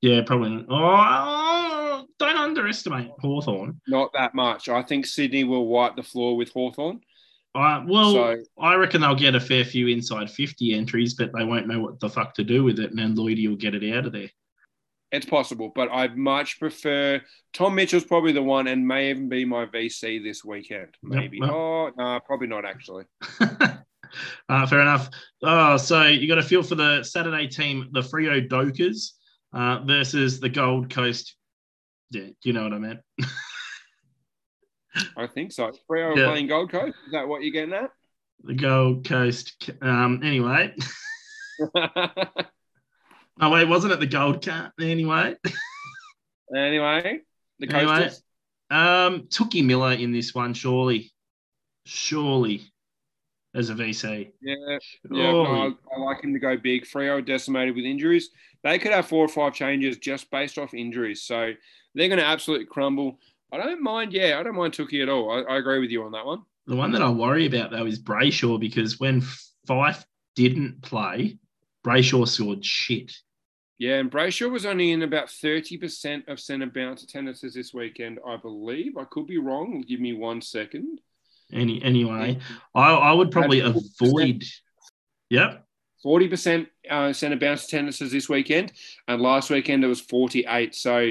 [0.00, 0.66] Yeah, probably.
[0.68, 3.80] Oh, don't underestimate Hawthorn.
[3.86, 4.68] Not that much.
[4.68, 7.00] I think Sydney will wipe the floor with Hawthorn.
[7.54, 11.44] Uh, well, So- I reckon they'll get a fair few inside 50 entries, but they
[11.44, 13.92] won't know what the fuck to do with it, and then Lloydie will get it
[13.96, 14.28] out of there.
[15.10, 17.22] It's possible, but I'd much prefer
[17.54, 20.88] Tom Mitchell's probably the one and may even be my VC this weekend.
[21.02, 21.38] Maybe.
[21.40, 23.04] Yep, Oh, no, probably not actually.
[23.40, 25.08] uh, fair enough.
[25.42, 29.14] Oh, so you got a feel for the Saturday team, the Freo Dockers
[29.54, 31.36] uh, versus the Gold Coast.
[32.10, 33.00] Yeah, you know what I meant.
[35.16, 35.72] I think so.
[35.90, 36.26] Freo Yeah.
[36.26, 36.96] playing Gold Coast.
[37.06, 37.90] Is that what you're getting at?
[38.44, 39.70] The Gold Coast.
[39.82, 40.74] Um, anyway.
[43.40, 44.72] Oh, wait, wasn't it the Gold Cat?
[44.80, 45.36] Anyway.
[46.56, 47.20] anyway,
[47.60, 47.92] the Anyway.
[47.94, 48.22] Coasters.
[48.70, 51.12] Um, Tookie Miller in this one, surely.
[51.86, 52.62] Surely.
[53.54, 54.32] As a VC.
[54.42, 54.78] Yeah, yeah.
[55.08, 56.84] No, I, I like him to go big.
[56.84, 58.30] Freo decimated with injuries.
[58.62, 61.22] They could have four or five changes just based off injuries.
[61.22, 61.52] So
[61.94, 63.18] they're going to absolutely crumble.
[63.52, 64.12] I don't mind.
[64.12, 65.30] Yeah, I don't mind Tookie at all.
[65.30, 66.42] I, I agree with you on that one.
[66.66, 69.22] The one that I worry about though is Brayshaw because when
[69.66, 70.04] Fyfe
[70.36, 71.38] didn't play,
[71.84, 73.12] Brayshaw scored shit.
[73.78, 78.36] Yeah, and Brayshaw was only in about 30% of centre bounce attendances this weekend, I
[78.36, 78.96] believe.
[78.96, 79.84] I could be wrong.
[79.86, 81.00] Give me one second.
[81.52, 82.38] Any anyway,
[82.74, 84.00] I, I would probably 40%.
[84.00, 84.44] avoid.
[85.30, 85.64] Yep.
[86.04, 88.72] 40% uh, centre bounce attendances this weekend,
[89.06, 90.74] and last weekend it was 48.
[90.74, 91.10] So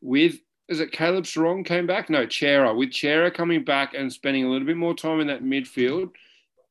[0.00, 0.38] with
[0.72, 2.08] is it Caleb Serong came back?
[2.08, 2.74] No, Cerra.
[2.74, 6.08] With Cerra coming back and spending a little bit more time in that midfield,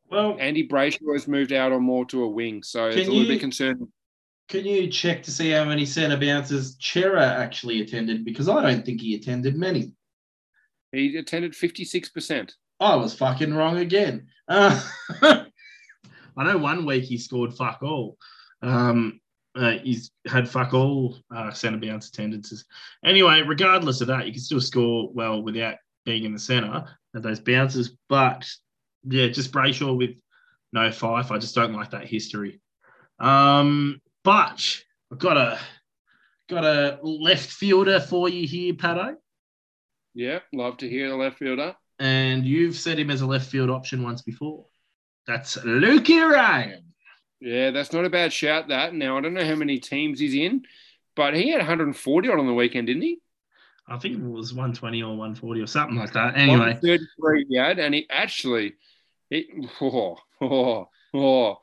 [0.10, 2.64] Well, Andy Brayshaw has moved out on more to a wing.
[2.64, 3.88] So it's a little you- bit concerning.
[4.50, 8.26] can you check to see how many centre bounces Cerra actually attended?
[8.26, 9.94] Because I don't think he attended many.
[10.92, 12.52] He attended 56%.
[12.82, 14.28] I was fucking wrong again.
[14.50, 14.84] Uh,
[15.22, 18.18] I know one week he scored fuck all.
[18.64, 19.21] Um,
[19.56, 22.66] uh, he's had fuck all uh, centre bounce attendances.
[23.04, 25.76] Anyway, regardless of that, you can still score well without
[26.06, 27.98] being in the centre of those bounces.
[28.08, 28.48] But
[29.04, 30.12] yeah, just Brayshaw with
[30.74, 31.32] no Fyfe.
[31.32, 32.62] I just don't like that history.
[33.20, 34.82] Um, but
[35.12, 35.60] I've got a
[36.50, 39.16] got a left fielder for you here, Pato.
[40.14, 41.76] Yeah, love to hear the left fielder.
[42.00, 44.66] and you've said him as a left field option once before.
[45.28, 46.91] That's Lukey Ryan.
[47.42, 48.68] Yeah, that's not a bad shout.
[48.68, 50.64] That now I don't know how many teams he's in,
[51.16, 53.20] but he had 140 on on the weekend, didn't he?
[53.88, 56.38] I think it was 120 or 140 or something like that.
[56.38, 58.76] Anyway, 133 he had, and he actually,
[59.30, 59.50] he,
[59.82, 61.58] oh, oh, oh,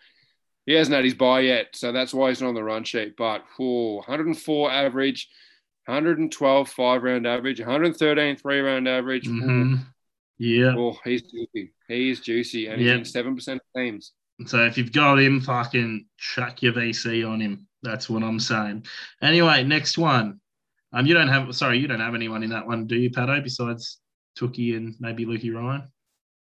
[0.67, 3.17] he hasn't had his buy yet, so that's why he's not on the run sheet.
[3.17, 5.29] But oh, 104 average,
[5.87, 9.27] 112 five round average, 113 three round average.
[9.29, 9.87] mhm.
[10.39, 10.75] yeah.
[10.77, 11.73] Oh, he's juicy.
[11.87, 12.99] He's juicy, and he's Yep.
[12.99, 14.13] in seven percent of teams.
[14.47, 17.67] So if you've got him, fucking chuck your VC on him.
[17.83, 18.87] That's what I'm saying.
[19.23, 20.41] Anyway, next one.
[20.93, 23.43] Um, you don't have sorry, you don't have anyone in that one, do you, Pato?
[23.43, 23.99] Besides
[24.39, 25.91] Tookie and maybe Lukey Ryan.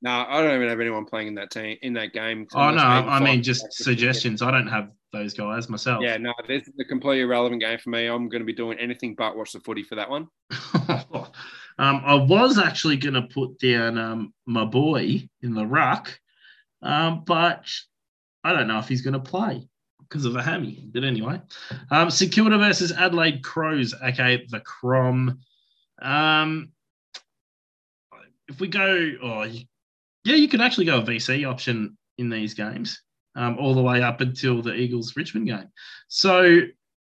[0.03, 2.47] No, I don't even have anyone playing in that team in that game.
[2.55, 4.43] Oh no, I mean just suggestions.
[4.43, 6.03] I don't have those guys myself.
[6.03, 8.07] Yeah, no, this is a completely irrelevant game for me.
[8.07, 10.28] I'm going to be doing anything but watch the footy for that one.
[10.89, 11.26] um,
[11.78, 16.18] I was actually going to put down um, my boy in the ruck,
[16.82, 17.66] um, but
[18.44, 19.68] I don't know if he's going to play
[20.08, 20.88] because of a hammy.
[20.92, 21.40] But anyway,
[21.90, 25.40] um, St Kilda versus Adelaide Crows, okay, the Crom.
[26.00, 26.70] Um,
[28.48, 29.42] if we go, oh,
[30.24, 33.02] yeah, you can actually go a VC option in these games,
[33.34, 35.68] um, all the way up until the Eagles Richmond game.
[36.08, 36.60] So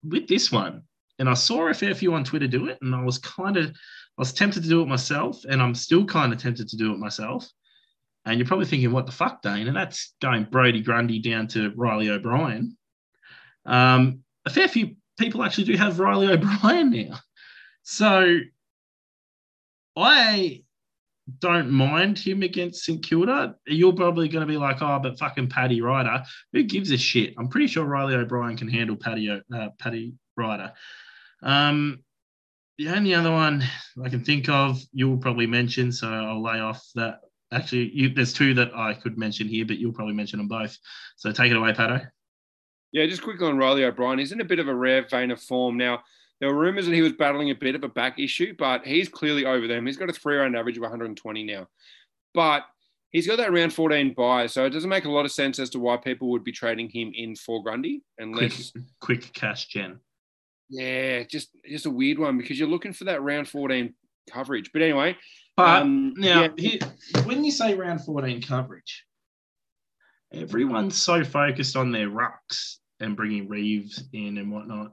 [0.05, 0.83] with this one,
[1.19, 3.67] and I saw a fair few on Twitter do it, and I was kind of,
[3.71, 3.73] I
[4.19, 6.99] was tempted to do it myself, and I'm still kind of tempted to do it
[6.99, 7.49] myself.
[8.25, 9.67] And you're probably thinking, what the fuck, Dane?
[9.67, 12.77] And that's going Brodie Grundy down to Riley O'Brien.
[13.67, 17.19] Um, a fair few people actually do have Riley O'Brien now.
[17.83, 18.39] So
[19.97, 20.63] I
[21.39, 23.57] don't mind him against St Kilda.
[23.67, 26.23] You're probably going to be like, oh, but fucking Paddy Ryder.
[26.53, 27.35] Who gives a shit?
[27.39, 30.73] I'm pretty sure Riley O'Brien can handle Paddy, uh, Paddy Ryder.
[31.43, 32.05] Um,
[32.79, 33.63] the only other one
[34.03, 37.21] I can think of, you'll probably mention, so I'll lay off that.
[37.53, 40.77] Actually, you, there's two that I could mention here, but you'll probably mention them both.
[41.17, 42.07] So take it away, Pato.
[42.93, 44.19] Yeah, just quickly on Riley O'Brien.
[44.19, 46.03] He's in a bit of a rare vein of form now.
[46.41, 49.09] There were rumours that he was battling a bit of a back issue, but he's
[49.09, 49.87] clearly over them.
[49.87, 51.69] He's got a three round average of 120 now.
[52.35, 52.65] But
[53.13, 55.71] he's got that round 14 buy, so it doesn't make a lot of sense as
[55.71, 60.01] to why people would be trading him in for Grundy Quick, unless quick cash gen.
[60.69, 63.95] yeah, just just a weird one because you're looking for that round 14
[64.31, 64.71] coverage.
[64.73, 65.17] But anyway,
[65.57, 66.79] But um, now, yeah, here,
[67.25, 69.05] when you say round 14 coverage,
[70.33, 74.93] everyone's so focused on their rucks and bringing Reeves in and whatnot.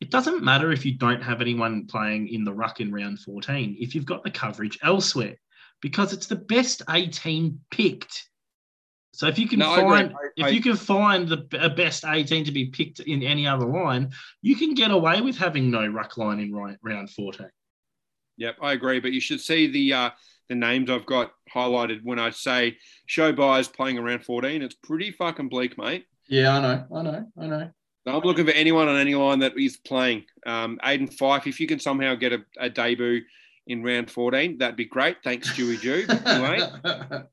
[0.00, 3.76] It doesn't matter if you don't have anyone playing in the ruck in round 14
[3.80, 5.36] if you've got the coverage elsewhere
[5.80, 8.28] because it's the best 18 picked.
[9.14, 11.38] So if you can No, find I- if I- you can find the
[11.74, 14.10] best 18 to be picked in any other line,
[14.42, 17.48] you can get away with having no ruck line in round 14.
[18.38, 19.00] Yep, I agree.
[19.00, 20.10] But you should see the uh,
[20.48, 22.76] the names I've got highlighted when I say
[23.06, 24.62] show buyers playing around 14.
[24.62, 26.06] It's pretty fucking bleak, mate.
[26.28, 26.84] Yeah, I know.
[26.94, 27.26] I know.
[27.38, 27.70] I know.
[28.06, 30.24] I'm looking for anyone on any line that is playing.
[30.46, 33.22] Um, Aiden Fife, if you can somehow get a, a debut
[33.66, 35.16] in round 14, that'd be great.
[35.24, 36.06] Thanks, Stewie Jew.
[36.08, 37.24] I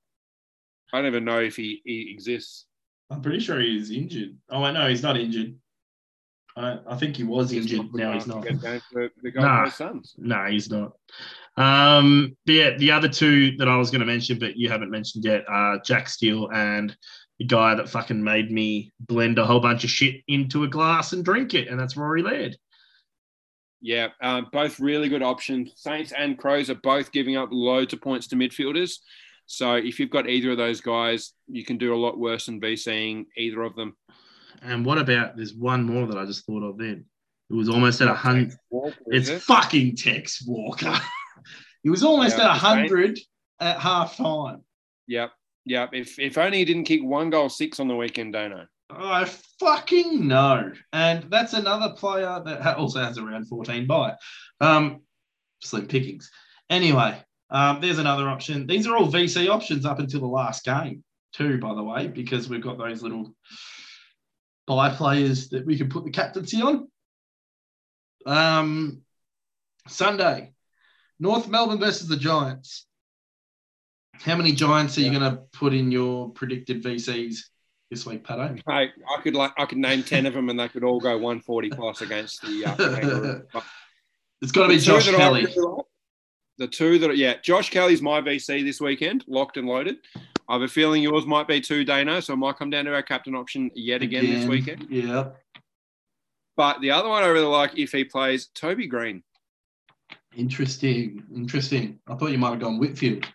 [0.91, 2.65] don't even know if he, he exists.
[3.11, 4.35] I'm pretty sure he's injured.
[4.49, 5.55] Oh, I know he's not injured.
[6.55, 7.93] I, I think he was injured.
[7.93, 8.43] Now he's not.
[8.43, 9.99] Get down to The Gold Nah.
[10.17, 10.93] No, he's not.
[11.57, 14.91] Um, but yeah, the other two that I was going to mention, but you haven't
[14.91, 16.95] mentioned yet, are Jack Steele and
[17.39, 21.13] the guy that fucking made me blend a whole bunch of shit into a glass
[21.13, 22.55] and drink it, and that's Rory Laird.
[23.81, 25.73] Yeah, um, both really good options.
[25.75, 28.99] Saints and Crows are both giving up loads of points to midfielders.
[29.45, 32.61] So if you've got either of those guys, you can do a lot worse than
[32.61, 33.97] VCing either of them.
[34.63, 37.05] And what about there's one more that I just thought of then.
[37.49, 38.53] It was almost at a hundred.
[39.07, 39.41] It's it?
[39.41, 40.97] fucking Tex Walker.
[41.83, 43.19] he was almost Yeah, at a hundred
[43.59, 44.61] at half time.
[45.07, 45.31] Yep,
[45.65, 45.89] yep.
[45.93, 48.67] If if only he didn't kick one goal six on the weekend, Dano.
[48.89, 50.71] I Oh fucking know.
[50.91, 54.15] And that's another player that also has around 14 by.
[54.61, 55.01] Um,
[55.61, 56.29] slim pickings.
[56.69, 57.17] Anyway,
[57.49, 58.67] um, there's another option.
[58.67, 61.03] These are all VC options up until the last game,
[61.33, 63.33] too, by the way, because we've got those little
[64.67, 66.87] buy players that we can put the captaincy on.
[68.25, 69.01] Um,
[69.87, 70.53] Sunday,
[71.19, 72.85] North Melbourne versus the Giants.
[74.13, 77.39] How many Giants are you going to put in your predicted VCs
[77.89, 78.59] this week, Pato?
[78.67, 81.17] I, I could like I could name ten of them, and they could all go
[81.17, 83.43] one forty plus against the.
[83.55, 83.61] Uh,
[84.41, 85.45] It's got to be Josh Kelly.
[85.45, 85.85] really like-
[86.57, 89.95] the two that are, yeah, Josh Kelly's my VC this weekend, locked and loaded.
[90.53, 92.93] I have a feeling yours might be too, Dano, so it might come down to
[92.93, 94.85] our captain option yet again, this weekend.
[94.87, 95.29] Yeah.
[96.55, 99.23] But the other one I really like if he plays Toby Greene.
[100.37, 101.23] Interesting.
[101.35, 101.97] Interesting.
[102.07, 103.25] I thought you might have gone Whitfield.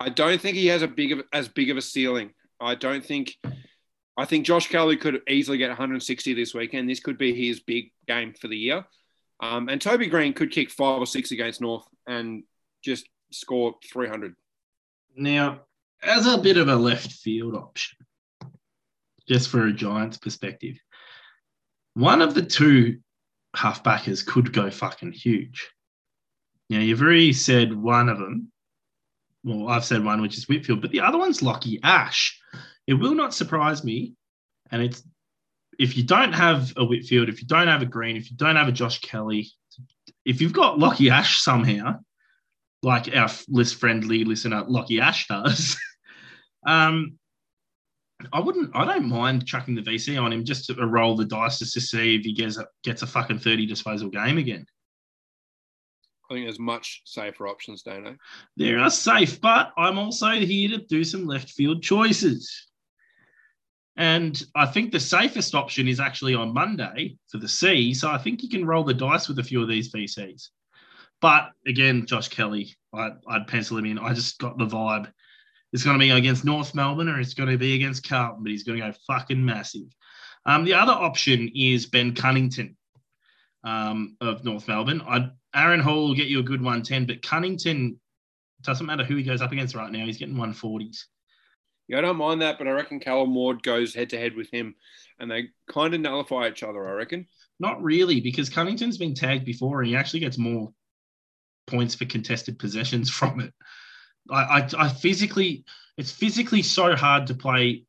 [0.00, 2.32] I don't think he has a big of as big of a ceiling.
[2.60, 3.36] I don't think.
[4.16, 6.90] I think Josh Kelly could easily get 160 this weekend.
[6.90, 8.84] This could be his big game for the year.
[9.38, 12.42] Um, and Toby Greene could kick five or six against North and
[12.82, 14.34] just score 300.
[15.16, 15.60] Now,
[16.02, 17.98] as a bit of a left field option,
[19.28, 20.76] just for a Giants perspective,
[21.94, 22.98] one of the two
[23.56, 25.70] halfbackers could go fucking huge.
[26.68, 28.52] Now, you've already said one of them.
[29.42, 32.40] Well, I've said one, which is Whitfield, but the other one's Lachie Ash.
[32.86, 34.14] It will not surprise me.
[34.70, 35.02] And it's
[35.78, 38.56] if you don't have a Whitfield, if you don't have a Greene, if you don't
[38.56, 39.48] have a Josh Kelly,
[40.24, 42.00] if you've got Lachie Ash somehow,
[42.82, 45.76] like our list friendly listener Lachie Ash does,
[46.66, 47.18] um,
[48.32, 48.70] I wouldn't.
[48.74, 51.80] I don't mind chucking the VC on him just to roll the dice just to
[51.80, 54.66] see if he gets a, gets a fucking thirty disposal game again.
[56.30, 58.16] I think there's much safer options, Dano.
[58.56, 62.68] They There are safe, but I'm also here to do some left field choices.
[63.96, 67.92] And I think the safest option is actually on Monday for the C.
[67.92, 70.48] So I think you can roll the dice with a few of these VCs.
[71.20, 73.98] But again, Josh Kelly, I, I'd pencil him in.
[73.98, 75.12] I just got the vibe.
[75.72, 78.50] It's going to be against North Melbourne or it's going to be against Carlton, but
[78.50, 79.86] he's going to go fucking massive.
[80.46, 82.76] Um, the other option is Ben Cunnington
[83.62, 85.02] um, of North Melbourne.
[85.06, 88.00] I, Aaron Hall will get you a good 110, but Cunnington
[88.62, 90.04] doesn't matter who he goes up against right now.
[90.06, 91.04] He's getting 140s.
[91.88, 94.48] Yeah, I don't mind that, but I reckon Callum Ward goes head to head with
[94.50, 94.76] him
[95.18, 97.26] and they kind of nullify each other, I reckon.
[97.58, 100.72] Not really, because Cunnington's been tagged before and he actually gets more
[101.70, 103.54] points for contested possessions from it.
[104.30, 105.64] I, I, I physically,
[105.96, 107.84] it's physically so hard to play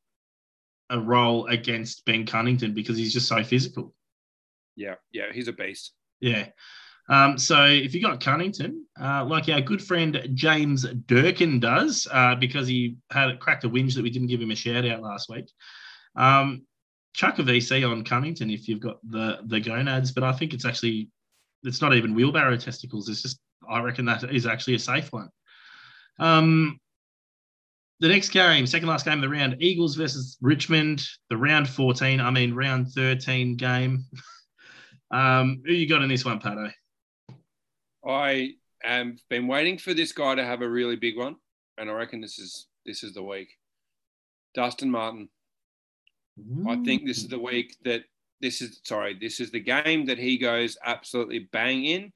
[0.90, 3.94] a role against Ben Cunnington because he's just so physical.
[4.76, 5.94] Yeah, yeah, he's a beast.
[6.20, 6.48] Yeah.
[7.10, 12.36] Um, so if you got Cunnington, uh, like our good friend James Durkin does, uh,
[12.36, 15.30] because he had cracked a whinge that we didn't give him a shout out last
[15.30, 15.52] week,
[16.16, 16.64] um,
[17.14, 20.12] chuck a VC on Cunnington if you've got the the gonads.
[20.12, 21.10] But I think it's actually
[21.64, 23.10] it's not even wheelbarrow testicles.
[23.10, 23.40] It's just
[23.70, 25.30] I reckon that is actually a safe one.
[26.20, 26.80] Um,
[28.00, 32.20] the next game, second last game of the round, Eagles versus Richmond, the round 14,
[32.20, 34.06] I mean round 13 game.
[35.12, 36.72] um, who you got in this one, Pato?
[38.06, 41.36] I have been waiting for this guy to have a really big one,
[41.78, 43.50] and I reckon this is this is the week.
[44.56, 45.30] Dustin Martin.
[46.68, 48.04] I think this is the week that
[48.42, 52.12] this is sorry, this is the game that he goes absolutely bang in.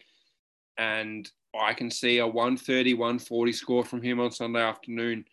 [0.78, 5.26] And I can see a 130, 140 score from him on Sunday afternoon.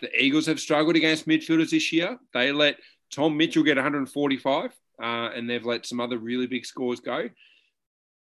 [0.00, 2.18] The Eagles have struggled against midfielders this year.
[2.32, 2.76] They let
[3.12, 4.72] Tom Mitchell get 145,
[5.02, 7.28] uh, and they've let some other really big scores go.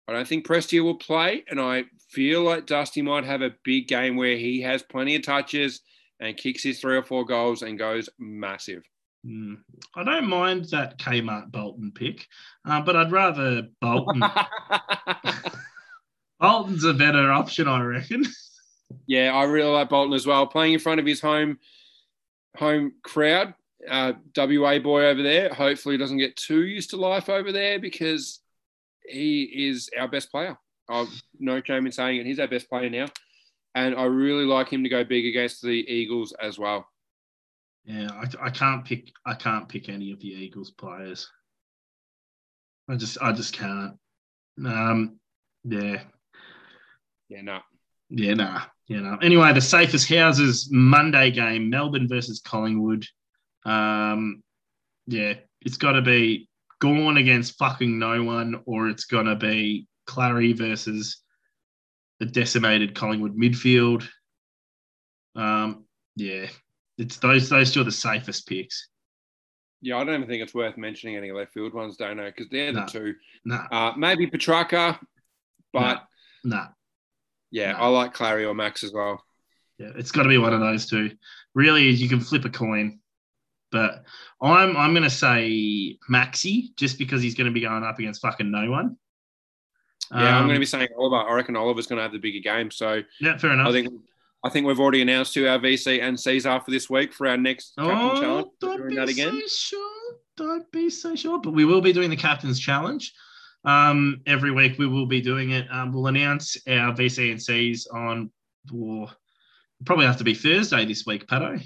[0.08, 3.88] I don't think Prestia will play, and I feel like Dusty might have a big
[3.88, 5.82] game where he has plenty of touches
[6.20, 8.84] and kicks his three or four goals and goes massive.
[9.26, 9.56] Hmm.
[9.96, 12.28] I don't mind that Kmart Bolton pick,
[12.66, 14.24] uh, but I'd rather Bolton.
[16.40, 18.26] Bolton's a better option, I reckon.
[19.06, 20.48] yeah, I really like Bolton as well.
[20.48, 21.60] Playing in front of his home
[22.58, 23.54] home crowd,
[23.90, 25.54] uh, WA boy over there.
[25.54, 28.40] Hopefully, he doesn't get too used to life over there because
[29.08, 30.58] he is our best player.
[30.90, 31.10] I've
[31.40, 32.26] no shame in saying it.
[32.26, 33.06] He's our best player now,
[33.76, 36.88] and I really like him to go big against the Eagles as well.
[37.86, 39.12] Yeah, I, I can't pick.
[39.26, 41.30] I can't pick any of the Eagles players.
[42.90, 43.94] I just, I just can't.
[44.64, 45.20] Um,
[45.64, 46.02] yeah,
[47.30, 47.60] Yeah, no.
[48.10, 49.18] yeah, nah, yeah, nah.
[49.22, 53.06] Anyway, the safest houses Monday game: Melbourne versus Collingwood.
[53.66, 54.44] Um,
[55.08, 60.56] yeah, it's got to be Gawn against fucking no one, or it's gonna be Clarry
[60.56, 61.22] versus
[62.20, 64.08] the decimated Collingwood midfield.
[65.36, 66.48] Um, yeah,
[67.02, 68.88] it's those those two are the safest picks.
[69.82, 72.48] Yeah, I don't even think it's worth mentioning any left field ones, don't know, because
[72.50, 72.82] they're No.
[72.86, 73.16] the two.
[73.46, 75.00] Nah, Uh, maybe Petrarca,
[75.74, 76.06] but
[76.44, 76.68] nah.
[77.50, 77.78] yeah, No.
[77.80, 79.24] I like Clarry or Max as well.
[79.80, 81.18] Yeah, it's got to be one of those two.
[81.56, 83.00] Really, you can flip a coin,
[83.72, 84.04] but
[84.40, 88.22] I'm I'm going to say Maxi just because he's going to be going up against
[88.22, 88.98] fucking no one.
[90.12, 91.28] Yeah, I'm Um, going to be saying Oliver.
[91.28, 92.70] I reckon Oliver's going to have the bigger game.
[92.70, 93.70] So Yeah, fair enough.
[93.70, 93.90] I think
[94.44, 97.28] I think we've already announced who our VC and C's are for this week for
[97.28, 98.46] our next captain challenge.
[98.48, 99.34] Oh, don't doing be that again.
[99.46, 100.16] so sure.
[100.38, 101.40] Don't be so sure.
[101.40, 103.14] But we will be doing the captain's challenge.
[103.66, 105.68] Um, every week we will be doing it.
[105.72, 108.32] Um, we'll announce our VC and C's on
[108.74, 109.10] or
[109.86, 111.62] probably have to be Thursday this week, Pato.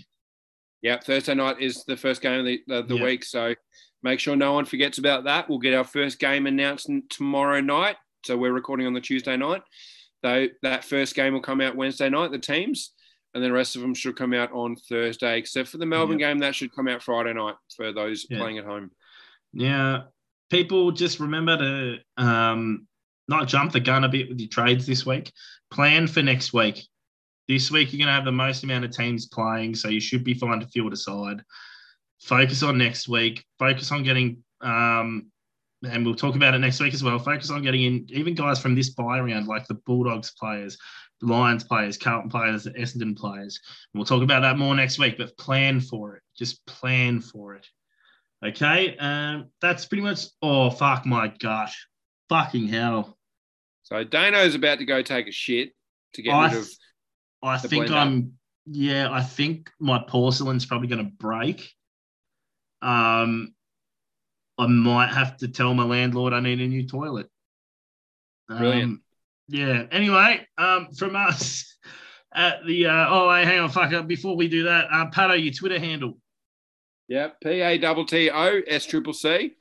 [0.81, 3.03] Yeah, Thursday night is the first game of the, the, the Yeah.
[3.03, 3.23] week.
[3.23, 3.55] So
[4.03, 5.49] make sure no one forgets about that.
[5.49, 7.95] We'll get our first game announced tomorrow night.
[8.25, 9.61] So we're recording on the Tuesday night.
[10.25, 12.93] Though that first game will come out Wednesday night, the teams,
[13.35, 16.17] and then the rest of them should come out on Thursday, except for the Melbourne
[16.17, 18.39] game that should come out Friday night for those Yeah.
[18.39, 18.89] playing at home.
[19.53, 20.07] Now,
[20.49, 22.87] people just remember to um,
[23.27, 25.31] not jump the gun a bit with your trades this week.
[25.69, 26.87] Plan for next week.
[27.47, 30.23] This week, you're going to have the most amount of teams playing, so you should
[30.23, 31.43] be fine to field aside.
[32.23, 33.45] Focus on next week.
[33.59, 35.27] Focus on getting, um,
[35.87, 37.19] and we'll talk about it next week as well.
[37.19, 40.77] Focus on getting in even guys from this buy round, like the Bulldogs players,
[41.21, 43.59] Lions players, Carlton players, the Essendon players.
[43.93, 46.23] And we'll talk about that more next week, but plan for it.
[46.37, 47.67] Just plan for it.
[48.45, 50.25] Okay, um, that's pretty much.
[50.41, 51.87] Oh fuck my gosh,
[52.29, 53.17] fucking hell!
[53.83, 55.71] So Dano's about to go take a shit
[56.13, 56.65] to get I, rid of.
[56.65, 56.77] th-
[57.41, 57.95] I think blender.
[57.95, 58.33] I'm.
[58.67, 61.71] Yeah, I think my porcelain's probably going to break.
[62.81, 63.54] Um,
[64.57, 67.27] I might have to tell my landlord I need a new toilet.
[68.47, 68.83] Brilliant.
[68.83, 69.03] Um,
[69.47, 69.83] yeah.
[69.91, 71.77] Anyway, um, from us
[72.33, 72.87] at the.
[72.87, 74.07] Uh, oh, hey, hang on, fuck up.
[74.07, 76.17] Before we do that, uh, Pato, your Twitter handle.
[77.07, 79.53] Yeah, P A T T O S triple C.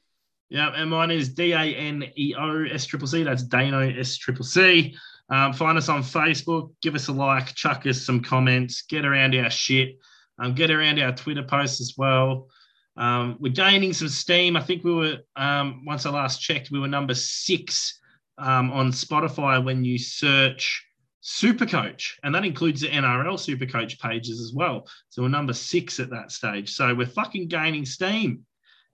[0.49, 3.23] Yeah, and mine is D A N E O S triple C.
[3.23, 4.97] That's Dano S triple C.
[5.29, 6.73] Um, find us on Facebook.
[6.83, 7.55] Give us a like.
[7.55, 8.83] Chuck us some comments.
[8.83, 9.99] Get around our shit.
[10.39, 12.49] Um, get around our Twitter posts as well.
[12.97, 14.57] Um, we're gaining some steam.
[14.57, 17.99] I think we were um, once I last checked, we were number six
[18.39, 20.87] um, on Spotify when you search
[21.23, 24.87] Supercoach, and that includes the NRL Supercoach pages as well.
[25.09, 26.73] So we're number six at that stage.
[26.73, 28.45] So we're fucking gaining steam,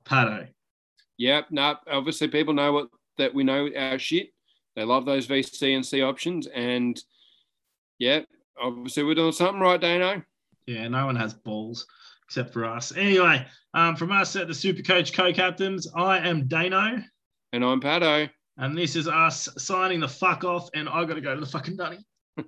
[0.05, 0.48] Pato.
[1.18, 1.46] Yep.
[1.51, 2.88] No, obviously people know what
[3.18, 4.28] that we know our shit.
[4.76, 6.98] They love those VC and C options, and
[7.98, 8.20] yeah,
[8.59, 10.22] obviously we're doing something right, Dano.
[10.66, 11.86] Yeah, no one has balls
[12.31, 12.93] except for us.
[12.97, 17.03] Anyway, um, from us at the Supercoach co-captains, I am Dano,
[17.53, 18.31] And I'm Pato.
[18.57, 20.70] and this is us signing the fuck off.
[20.72, 21.99] And I got to go to the fucking nutty.